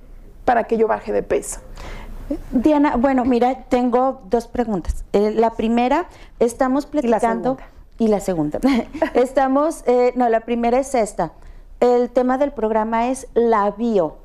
[0.46, 1.60] para que yo baje de peso.
[2.52, 5.04] Diana, bueno, mira, tengo dos preguntas.
[5.14, 6.08] Eh, la primera,
[6.40, 7.58] estamos platicando...
[8.00, 8.60] Y la segunda.
[9.14, 11.32] estamos, eh, no, la primera es esta.
[11.80, 14.18] El tema del programa es la bio.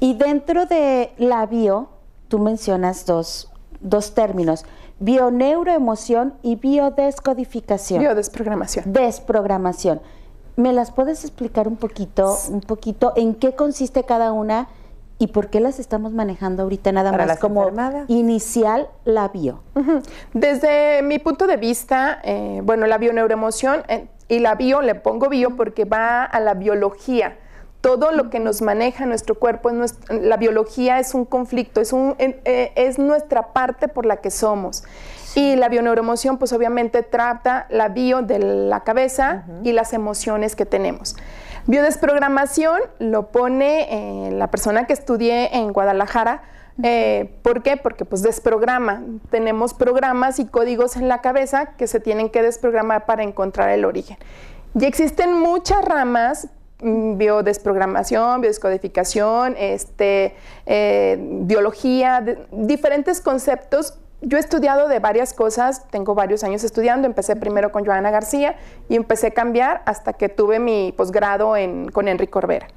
[0.00, 1.88] Y dentro de la bio,
[2.28, 4.64] tú mencionas dos, dos términos,
[5.00, 8.00] bioneuroemoción y biodescodificación.
[8.00, 8.92] Biodesprogramación.
[8.92, 10.00] Desprogramación.
[10.56, 14.68] ¿Me las puedes explicar un poquito, un poquito en qué consiste cada una
[15.18, 17.70] y por qué las estamos manejando ahorita nada más como
[18.06, 19.62] inicial la bio?
[20.32, 25.28] Desde mi punto de vista, eh, bueno, la bioneuroemoción eh, y la bio, le pongo
[25.28, 27.36] bio porque va a la biología.
[27.80, 29.70] Todo lo que nos maneja nuestro cuerpo,
[30.08, 34.84] la biología es un conflicto, es, un, eh, es nuestra parte por la que somos.
[35.34, 40.64] Y la bioneuroemoción, pues obviamente trata la bio de la cabeza y las emociones que
[40.64, 41.16] tenemos.
[41.66, 46.42] Biodesprogramación lo pone eh, la persona que estudié en Guadalajara.
[46.82, 47.76] Eh, ¿Por qué?
[47.76, 49.02] Porque pues desprograma.
[49.30, 53.84] Tenemos programas y códigos en la cabeza que se tienen que desprogramar para encontrar el
[53.84, 54.18] origen.
[54.78, 56.48] Y existen muchas ramas
[56.80, 62.22] mm, biodesprogramación, biodescodificación, este, eh, biología,
[62.52, 67.84] diferentes conceptos yo he estudiado de varias cosas, tengo varios años estudiando, empecé primero con
[67.84, 68.56] Joana García
[68.88, 71.54] y empecé a cambiar hasta que tuve mi posgrado
[71.92, 72.68] con Enrique Corbera.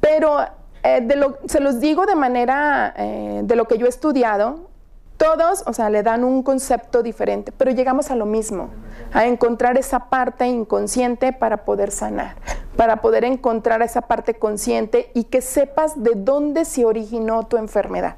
[0.00, 0.38] Pero
[0.82, 1.08] eh,
[1.46, 4.68] se los digo de manera eh, de lo que yo he estudiado,
[5.16, 8.70] todos, o sea, le dan un concepto diferente, pero llegamos a lo mismo,
[9.12, 12.34] a encontrar esa parte inconsciente para poder sanar,
[12.76, 18.16] para poder encontrar esa parte consciente y que sepas de dónde se originó tu enfermedad.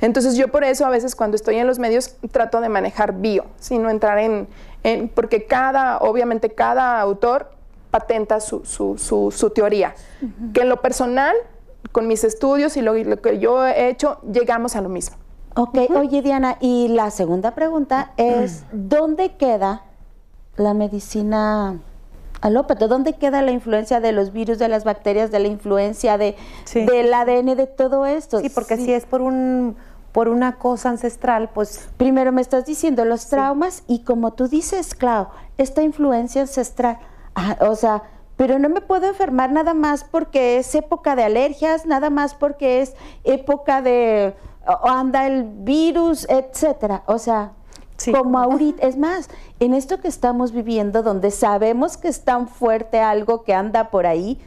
[0.00, 3.44] Entonces yo por eso a veces cuando estoy en los medios trato de manejar bio,
[3.58, 4.48] sino entrar en,
[5.14, 7.50] porque cada, obviamente cada autor
[7.90, 9.94] patenta su, su, su, teoría,
[10.52, 11.34] que en lo personal
[11.92, 15.16] con mis estudios y lo, que yo he hecho, llegamos a lo mismo.
[15.56, 19.82] Ok, oye Diana, y la segunda pregunta es, ¿dónde queda
[20.56, 21.80] la medicina
[22.40, 22.86] alópata?
[22.86, 26.36] ¿Dónde queda la influencia de los virus, de las bacterias, de la influencia de,
[26.74, 28.40] del ADN, de todo esto?
[28.40, 29.76] Sí, porque si es por un
[30.12, 31.90] por una cosa ancestral, pues...
[31.96, 35.28] Primero me estás diciendo los traumas y como tú dices, Clau,
[35.58, 36.98] esta influencia ancestral,
[37.34, 38.02] ah, o sea,
[38.36, 42.80] pero no me puedo enfermar nada más porque es época de alergias, nada más porque
[42.80, 44.34] es época de
[44.66, 47.02] o anda el virus, etcétera.
[47.06, 47.52] O sea,
[48.12, 49.28] como ahorita, es más,
[49.60, 54.06] en esto que estamos viviendo, donde sabemos que es tan fuerte algo que anda por
[54.06, 54.40] ahí,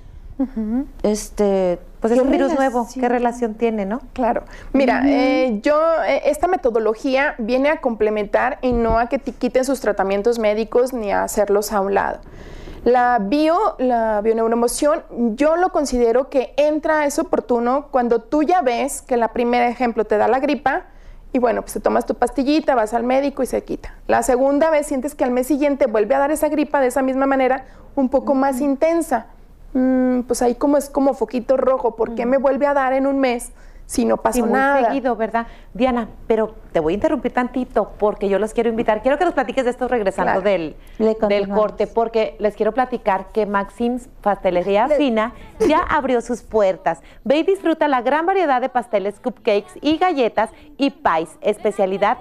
[1.03, 4.01] este, pues es un virus nuevo, ¿qué relación tiene, no?
[4.13, 4.43] Claro.
[4.73, 9.65] Mira, eh, yo, eh, esta metodología viene a complementar y no a que te quiten
[9.65, 12.19] sus tratamientos médicos ni a hacerlos a un lado.
[12.83, 15.03] La bio, la bioneuromoción,
[15.35, 20.05] yo lo considero que entra, es oportuno cuando tú ya ves que la primer ejemplo
[20.05, 20.85] te da la gripa
[21.33, 23.95] y bueno, pues te tomas tu pastillita, vas al médico y se quita.
[24.07, 27.01] La segunda vez sientes que al mes siguiente vuelve a dar esa gripa de esa
[27.01, 27.65] misma manera,
[27.95, 29.27] un poco más intensa.
[29.73, 33.07] Mm, pues ahí como es como foquito rojo, ¿por qué me vuelve a dar en
[33.07, 33.51] un mes?
[33.91, 34.85] Si no pasó muy nada.
[34.85, 35.47] seguido, ¿verdad?
[35.73, 39.01] Diana, pero te voy a interrumpir tantito porque yo los quiero invitar.
[39.01, 43.45] Quiero que nos platiques de esto regresando del, del corte, porque les quiero platicar que
[43.45, 45.33] Maxim's Pastelería Fina
[45.67, 47.01] ya abrió sus puertas.
[47.25, 52.17] Ve y disfruta la gran variedad de pasteles, cupcakes y galletas y pies, especialidad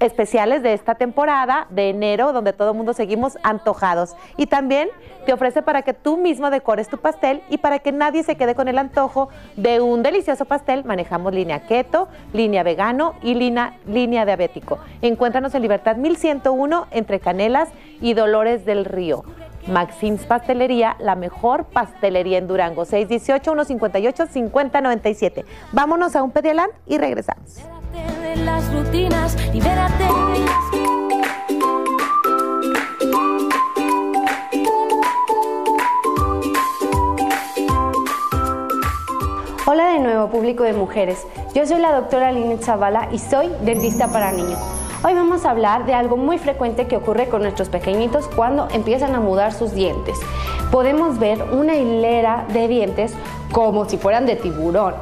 [0.00, 4.14] especiales de esta temporada de enero, donde todo el mundo seguimos antojados.
[4.36, 4.88] Y también
[5.26, 8.54] te ofrece para que tú mismo decores tu pastel y para que nadie se quede
[8.54, 14.24] con el antojo de un delicioso pastel, manejamos línea keto, línea vegano y línea, línea
[14.24, 14.78] diabético.
[15.02, 17.68] Encuéntranos en Libertad 1101 entre Canelas
[18.00, 19.24] y Dolores del Río.
[19.66, 25.44] Maxim's Pastelería, la mejor pastelería en Durango, 618-158-5097.
[25.72, 27.60] Vámonos a un pedialant y regresamos
[27.92, 29.36] de las rutinas,
[39.66, 41.26] Hola de nuevo, público de mujeres.
[41.54, 44.58] Yo soy la doctora Linet Zavala y soy dentista para niños.
[45.04, 49.14] Hoy vamos a hablar de algo muy frecuente que ocurre con nuestros pequeñitos cuando empiezan
[49.14, 50.18] a mudar sus dientes.
[50.72, 53.14] Podemos ver una hilera de dientes
[53.52, 54.94] como si fueran de tiburón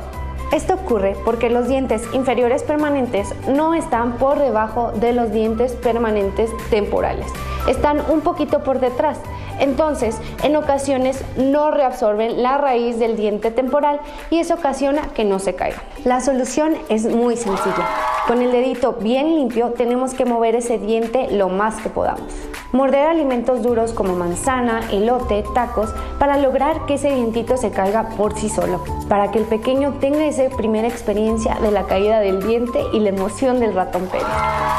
[0.53, 6.51] esto ocurre porque los dientes inferiores permanentes no están por debajo de los dientes permanentes
[6.70, 7.26] temporales,
[7.68, 9.18] están un poquito por detrás.
[9.59, 14.00] Entonces, en ocasiones no reabsorben la raíz del diente temporal
[14.30, 15.82] y eso ocasiona que no se caiga.
[16.04, 17.86] La solución es muy sencilla.
[18.26, 22.32] Con el dedito bien limpio tenemos que mover ese diente lo más que podamos.
[22.72, 28.36] Morder alimentos duros como manzana, elote, tacos para lograr que ese dientito se caiga por
[28.36, 32.80] sí solo, para que el pequeño tenga esa primera experiencia de la caída del diente
[32.92, 34.26] y la emoción del ratón Pérez.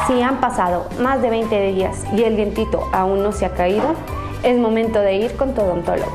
[0.08, 3.96] Si han pasado más de 20 días y el dientito aún no se ha caído,
[4.44, 6.12] es momento de ir con tu odontólogo.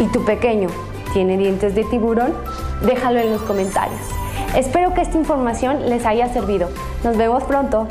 [0.00, 0.68] ¿Y tu pequeño
[1.12, 2.34] tiene dientes de tiburón?
[2.82, 4.00] Déjalo en los comentarios.
[4.54, 6.68] Espero que esta información les haya servido.
[7.04, 7.86] Nos vemos pronto.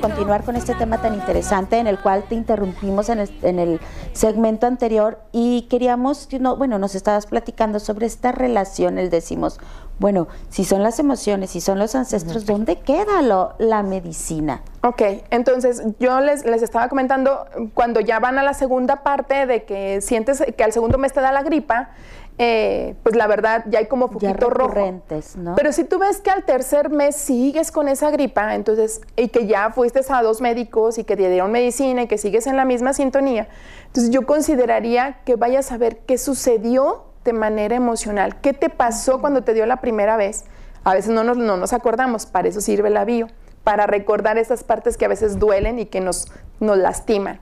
[0.00, 3.18] Continuar con este tema tan interesante en el cual te interrumpimos en
[3.58, 3.80] el,
[4.12, 9.58] segmento anterior y queríamos, bueno, nos estabas platicando sobre esta relación, el decimos,
[9.98, 14.62] bueno, si son las emociones, si son los ancestros, ¿dónde queda lo, la medicina?
[14.82, 19.64] Ok, entonces yo les, les estaba comentando, cuando ya van a la segunda parte de
[19.64, 21.90] que sientes que al segundo mes te da la gripa,
[22.38, 25.00] eh, pues la verdad ya hay como poquito rojo.
[25.36, 25.54] ¿no?
[25.54, 29.46] Pero si tú ves que al tercer mes sigues con esa gripa, entonces, y que
[29.46, 32.66] ya fuiste a dos médicos y que te dieron medicina y que sigues en la
[32.66, 33.48] misma sintonía,
[33.86, 39.20] entonces yo consideraría que vayas a ver qué sucedió de manera emocional, qué te pasó
[39.20, 40.44] cuando te dio la primera vez.
[40.84, 43.28] A veces no nos, no nos acordamos, para eso sirve la bio,
[43.64, 46.30] para recordar esas partes que a veces duelen y que nos,
[46.60, 47.40] nos lastiman.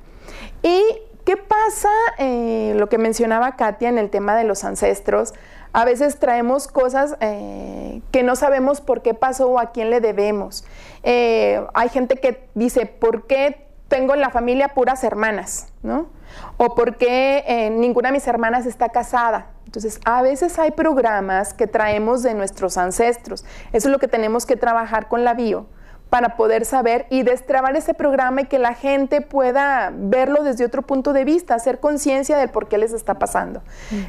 [0.62, 0.80] Y
[1.24, 1.88] ¿Qué pasa?
[2.18, 5.32] Eh, lo que mencionaba Katia en el tema de los ancestros.
[5.72, 10.00] A veces traemos cosas eh, que no sabemos por qué pasó o a quién le
[10.00, 10.66] debemos.
[11.02, 15.72] Eh, hay gente que dice, ¿por qué tengo en la familia puras hermanas?
[15.82, 16.08] ¿no?
[16.58, 19.46] O ¿por qué ninguna de mis hermanas está casada?
[19.64, 23.44] Entonces, a veces hay programas que traemos de nuestros ancestros.
[23.72, 25.66] Eso es lo que tenemos que trabajar con la bio
[26.14, 30.82] para poder saber y destrabar ese programa y que la gente pueda verlo desde otro
[30.82, 33.62] punto de vista, hacer conciencia del por qué les está pasando.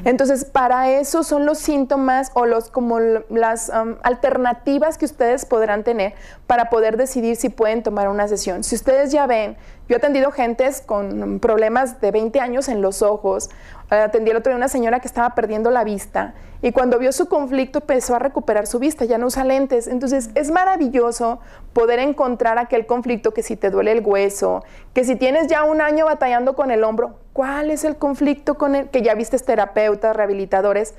[0.04, 5.82] Entonces, para eso son los síntomas o los como las um, alternativas que ustedes podrán
[5.82, 6.14] tener
[6.46, 8.62] para poder decidir si pueden tomar una sesión.
[8.62, 9.56] Si ustedes ya ven,
[9.88, 13.50] yo he atendido gentes con problemas de 20 años en los ojos
[13.88, 17.28] Atendí el otro día una señora que estaba perdiendo la vista y cuando vio su
[17.28, 19.86] conflicto empezó a recuperar su vista, ya no usa lentes.
[19.86, 21.38] Entonces es maravilloso
[21.72, 25.80] poder encontrar aquel conflicto que si te duele el hueso, que si tienes ya un
[25.80, 30.16] año batallando con el hombro, ¿cuál es el conflicto con el que ya viste terapeutas,
[30.16, 30.94] rehabilitadores?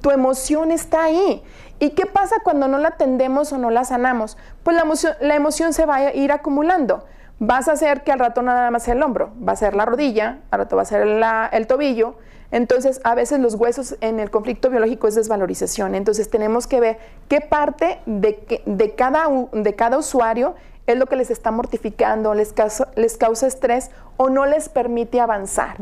[0.00, 1.42] Tu emoción está ahí.
[1.80, 4.38] ¿Y qué pasa cuando no la atendemos o no la sanamos?
[4.62, 7.04] Pues la emoción, la emoción se va a ir acumulando
[7.44, 9.84] vas a hacer que al rato nada más sea el hombro, va a ser la
[9.84, 12.14] rodilla, al rato va a ser el tobillo.
[12.52, 15.96] Entonces, a veces los huesos en el conflicto biológico es desvalorización.
[15.96, 20.54] Entonces, tenemos que ver qué parte de, de, cada, de cada usuario
[20.86, 25.20] es lo que les está mortificando, les causa, les causa estrés o no les permite
[25.20, 25.78] avanzar.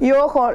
[0.00, 0.50] Y ojo,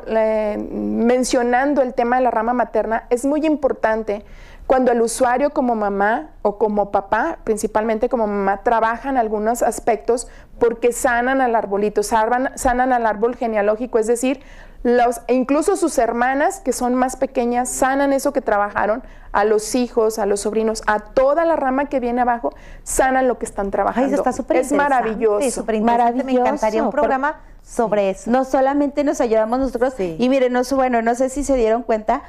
[0.70, 4.24] mencionando el tema de la rama materna, es muy importante
[4.68, 10.28] cuando el usuario como mamá o como papá, principalmente como mamá, trabajan algunos aspectos
[10.60, 14.42] porque sanan al arbolito, sanan, al árbol genealógico, es decir,
[14.84, 20.20] los, incluso sus hermanas que son más pequeñas sanan eso que trabajaron, a los hijos,
[20.20, 22.54] a los sobrinos, a toda la rama que viene abajo,
[22.84, 24.16] sanan lo que están trabajando.
[24.16, 25.66] está es maravilloso.
[25.82, 26.26] maravilloso.
[26.26, 28.30] Me encantaría un programa sobre eso.
[28.30, 32.22] No solamente nos ayudamos nosotros, y miren, bueno, no sé si se dieron cuenta,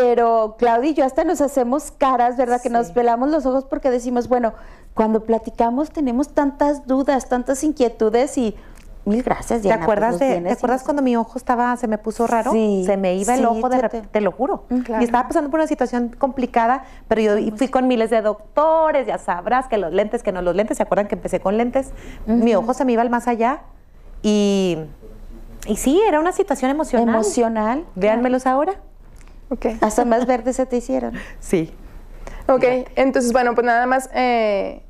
[0.00, 2.60] pero Claudia y yo hasta nos hacemos caras, ¿verdad?
[2.62, 4.54] Que nos pelamos los ojos porque decimos, bueno,
[4.94, 8.56] cuando platicamos tenemos tantas dudas, tantas inquietudes y
[9.04, 9.78] mil gracias, Diana.
[9.78, 12.52] ¿Te acuerdas, pues, ¿te acuerdas cuando mi ojo estaba, se me puso raro?
[12.52, 14.20] Sí, se me iba el ojo de repente, te...
[14.20, 14.64] lo juro.
[14.70, 19.06] Mm, y estaba pasando por una situación complicada, pero yo fui con miles de doctores,
[19.06, 21.92] ya sabrás que los lentes, que no los lentes, ¿se acuerdan que empecé con lentes?
[22.26, 23.62] Mi ojo se me iba al más allá
[24.22, 24.78] y,
[25.66, 27.08] y sí, era una situación emocional.
[27.08, 27.84] Emocional.
[27.94, 28.74] Véanmelos ahora.
[29.50, 29.78] Okay.
[29.80, 31.14] Hasta más verdes se te hicieron.
[31.40, 31.72] Sí.
[32.46, 32.64] Ok,
[32.96, 34.82] entonces, bueno, pues nada más eh,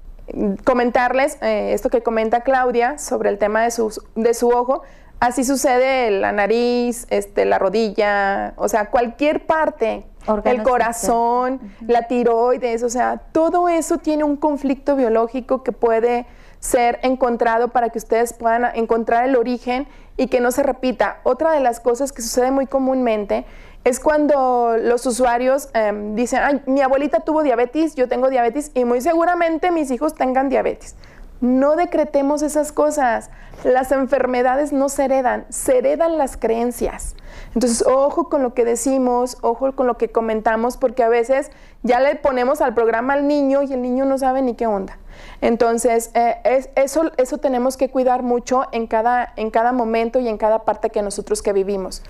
[0.64, 4.82] comentarles eh, esto que comenta Claudia sobre el tema de, su, de su ojo.
[5.18, 10.06] Así sucede la nariz, este, la rodilla, o sea, cualquier parte,
[10.44, 16.26] el corazón, la tiroides, o sea, todo eso tiene un conflicto biológico que puede
[16.58, 19.86] ser encontrado para que ustedes puedan encontrar el origen
[20.16, 21.20] y que no se repita.
[21.22, 23.44] Otra de las cosas que sucede muy comúnmente
[23.85, 28.85] es cuando los usuarios em, dicen, Ay, mi abuelita tuvo diabetes, yo tengo diabetes y
[28.85, 30.97] muy seguramente mis hijos tengan diabetes.
[31.41, 33.31] No decretemos esas cosas.
[33.64, 37.14] Las enfermedades no se heredan, se heredan las creencias.
[37.55, 41.51] Entonces, ojo con lo que decimos, ojo con lo que comentamos, porque a veces
[41.83, 44.99] ya le ponemos al programa al niño y el niño no sabe ni qué onda.
[45.41, 50.37] Entonces, eh, eso, eso tenemos que cuidar mucho en cada, en cada momento y en
[50.37, 52.03] cada parte que nosotros que vivimos.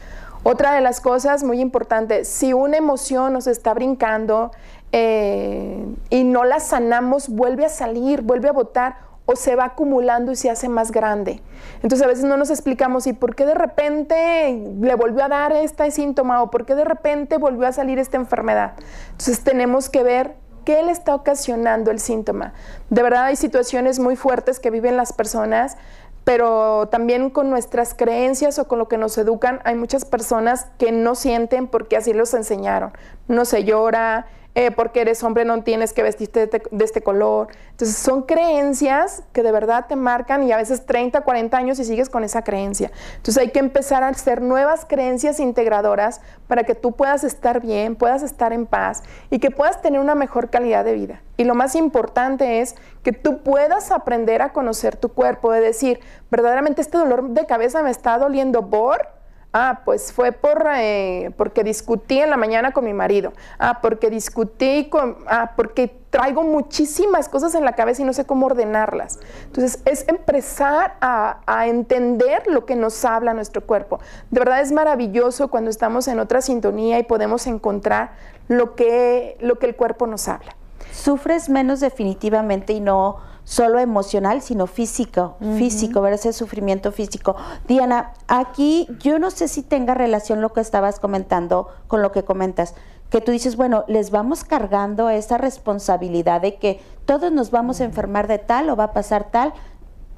[0.43, 4.53] Otra de las cosas muy importantes, si una emoción nos está brincando
[4.93, 10.32] eh, y no la sanamos, vuelve a salir, vuelve a botar o se va acumulando
[10.32, 11.43] y se hace más grande.
[11.82, 15.53] Entonces a veces no nos explicamos y por qué de repente le volvió a dar
[15.53, 18.72] este síntoma o por qué de repente volvió a salir esta enfermedad.
[19.12, 20.34] Entonces tenemos que ver
[20.64, 22.55] qué le está ocasionando el síntoma.
[22.88, 25.76] De verdad hay situaciones muy fuertes que viven las personas
[26.25, 30.93] pero también con nuestras creencias o con lo que nos educan, hay muchas personas que
[30.93, 32.93] no sienten porque así los enseñaron.
[33.29, 37.48] No se llora, eh, porque eres hombre no tienes que vestirte de, este color.
[37.70, 41.84] Entonces son creencias que de verdad te marcan y a veces 30, 40 años y
[41.84, 42.90] sigues con esa creencia.
[43.16, 47.94] Entonces hay que empezar a hacer nuevas creencias integradoras para que tú puedas estar bien,
[47.94, 51.22] puedas estar en paz y que puedas tener una mejor calidad de vida.
[51.36, 56.01] Y lo más importante es que tú puedas aprender a conocer tu cuerpo, de decir,
[56.30, 59.20] verdaderamente este dolor de cabeza me está doliendo por
[59.53, 63.32] Ah, pues fue por, eh, porque discutí en la mañana con mi marido.
[63.59, 65.16] Ah, porque discutí con...
[65.26, 69.18] Ah, porque traigo muchísimas cosas en la cabeza y no sé cómo ordenarlas.
[69.46, 73.98] Entonces, es empezar a, a entender lo que nos habla nuestro cuerpo.
[74.30, 78.12] De verdad es maravilloso cuando estamos en otra sintonía y podemos encontrar
[78.46, 80.55] lo que, lo que el cuerpo nos habla.
[80.92, 83.18] Sufres menos definitivamente y no
[83.51, 87.34] solo emocional, sino físico, físico, ver ese sufrimiento físico.
[87.66, 92.22] Diana, aquí yo no sé si tenga relación lo que estabas comentando con lo que
[92.22, 92.76] comentas,
[93.11, 97.84] que tú dices, bueno, les vamos cargando esa responsabilidad de que todos nos vamos a
[97.86, 99.53] enfermar de tal o va a pasar tal.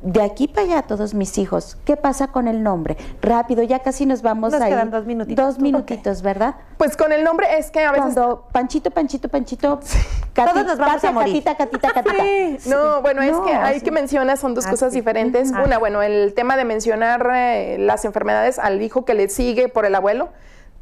[0.02, 2.96] De aquí para allá todos mis hijos, ¿qué pasa con el nombre?
[3.20, 4.70] Rápido, ya casi nos vamos nos ahí.
[4.70, 5.46] quedan dos minutitos.
[5.46, 6.56] Dos minutitos, ¿verdad?
[6.76, 8.14] Pues con el nombre es que a veces...
[8.14, 9.80] Cuando Panchito, Panchito, Panchito,
[10.34, 11.44] Todos nos vamos a morir.
[11.44, 12.24] Catita, Catita, Catita.
[12.68, 13.84] No, bueno, es que hay sí.
[13.84, 14.98] que mencionar, son dos Ah, cosas sí.
[15.00, 15.52] diferentes.
[15.54, 15.62] Ah.
[15.64, 19.84] Una, bueno, el tema de mencionar eh, las enfermedades al hijo que le sigue por
[19.84, 20.30] el abuelo,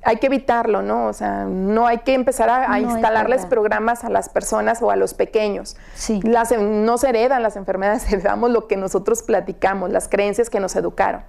[0.02, 1.06] hay que evitarlo, ¿no?
[1.06, 4.80] O sea, no hay que empezar a, a No, es instalarles programas a las personas
[4.82, 5.76] o a los pequeños.
[5.94, 6.20] Sí.
[6.22, 10.74] Las, no se heredan las enfermedades, heredamos lo que nosotros platicamos, las creencias que nos
[10.76, 11.22] educaron.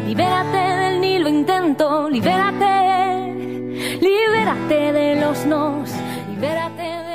[0.07, 3.33] libérate del ni lo intento, libérate,
[4.01, 5.89] libérate de los nos,
[6.29, 7.08] libérate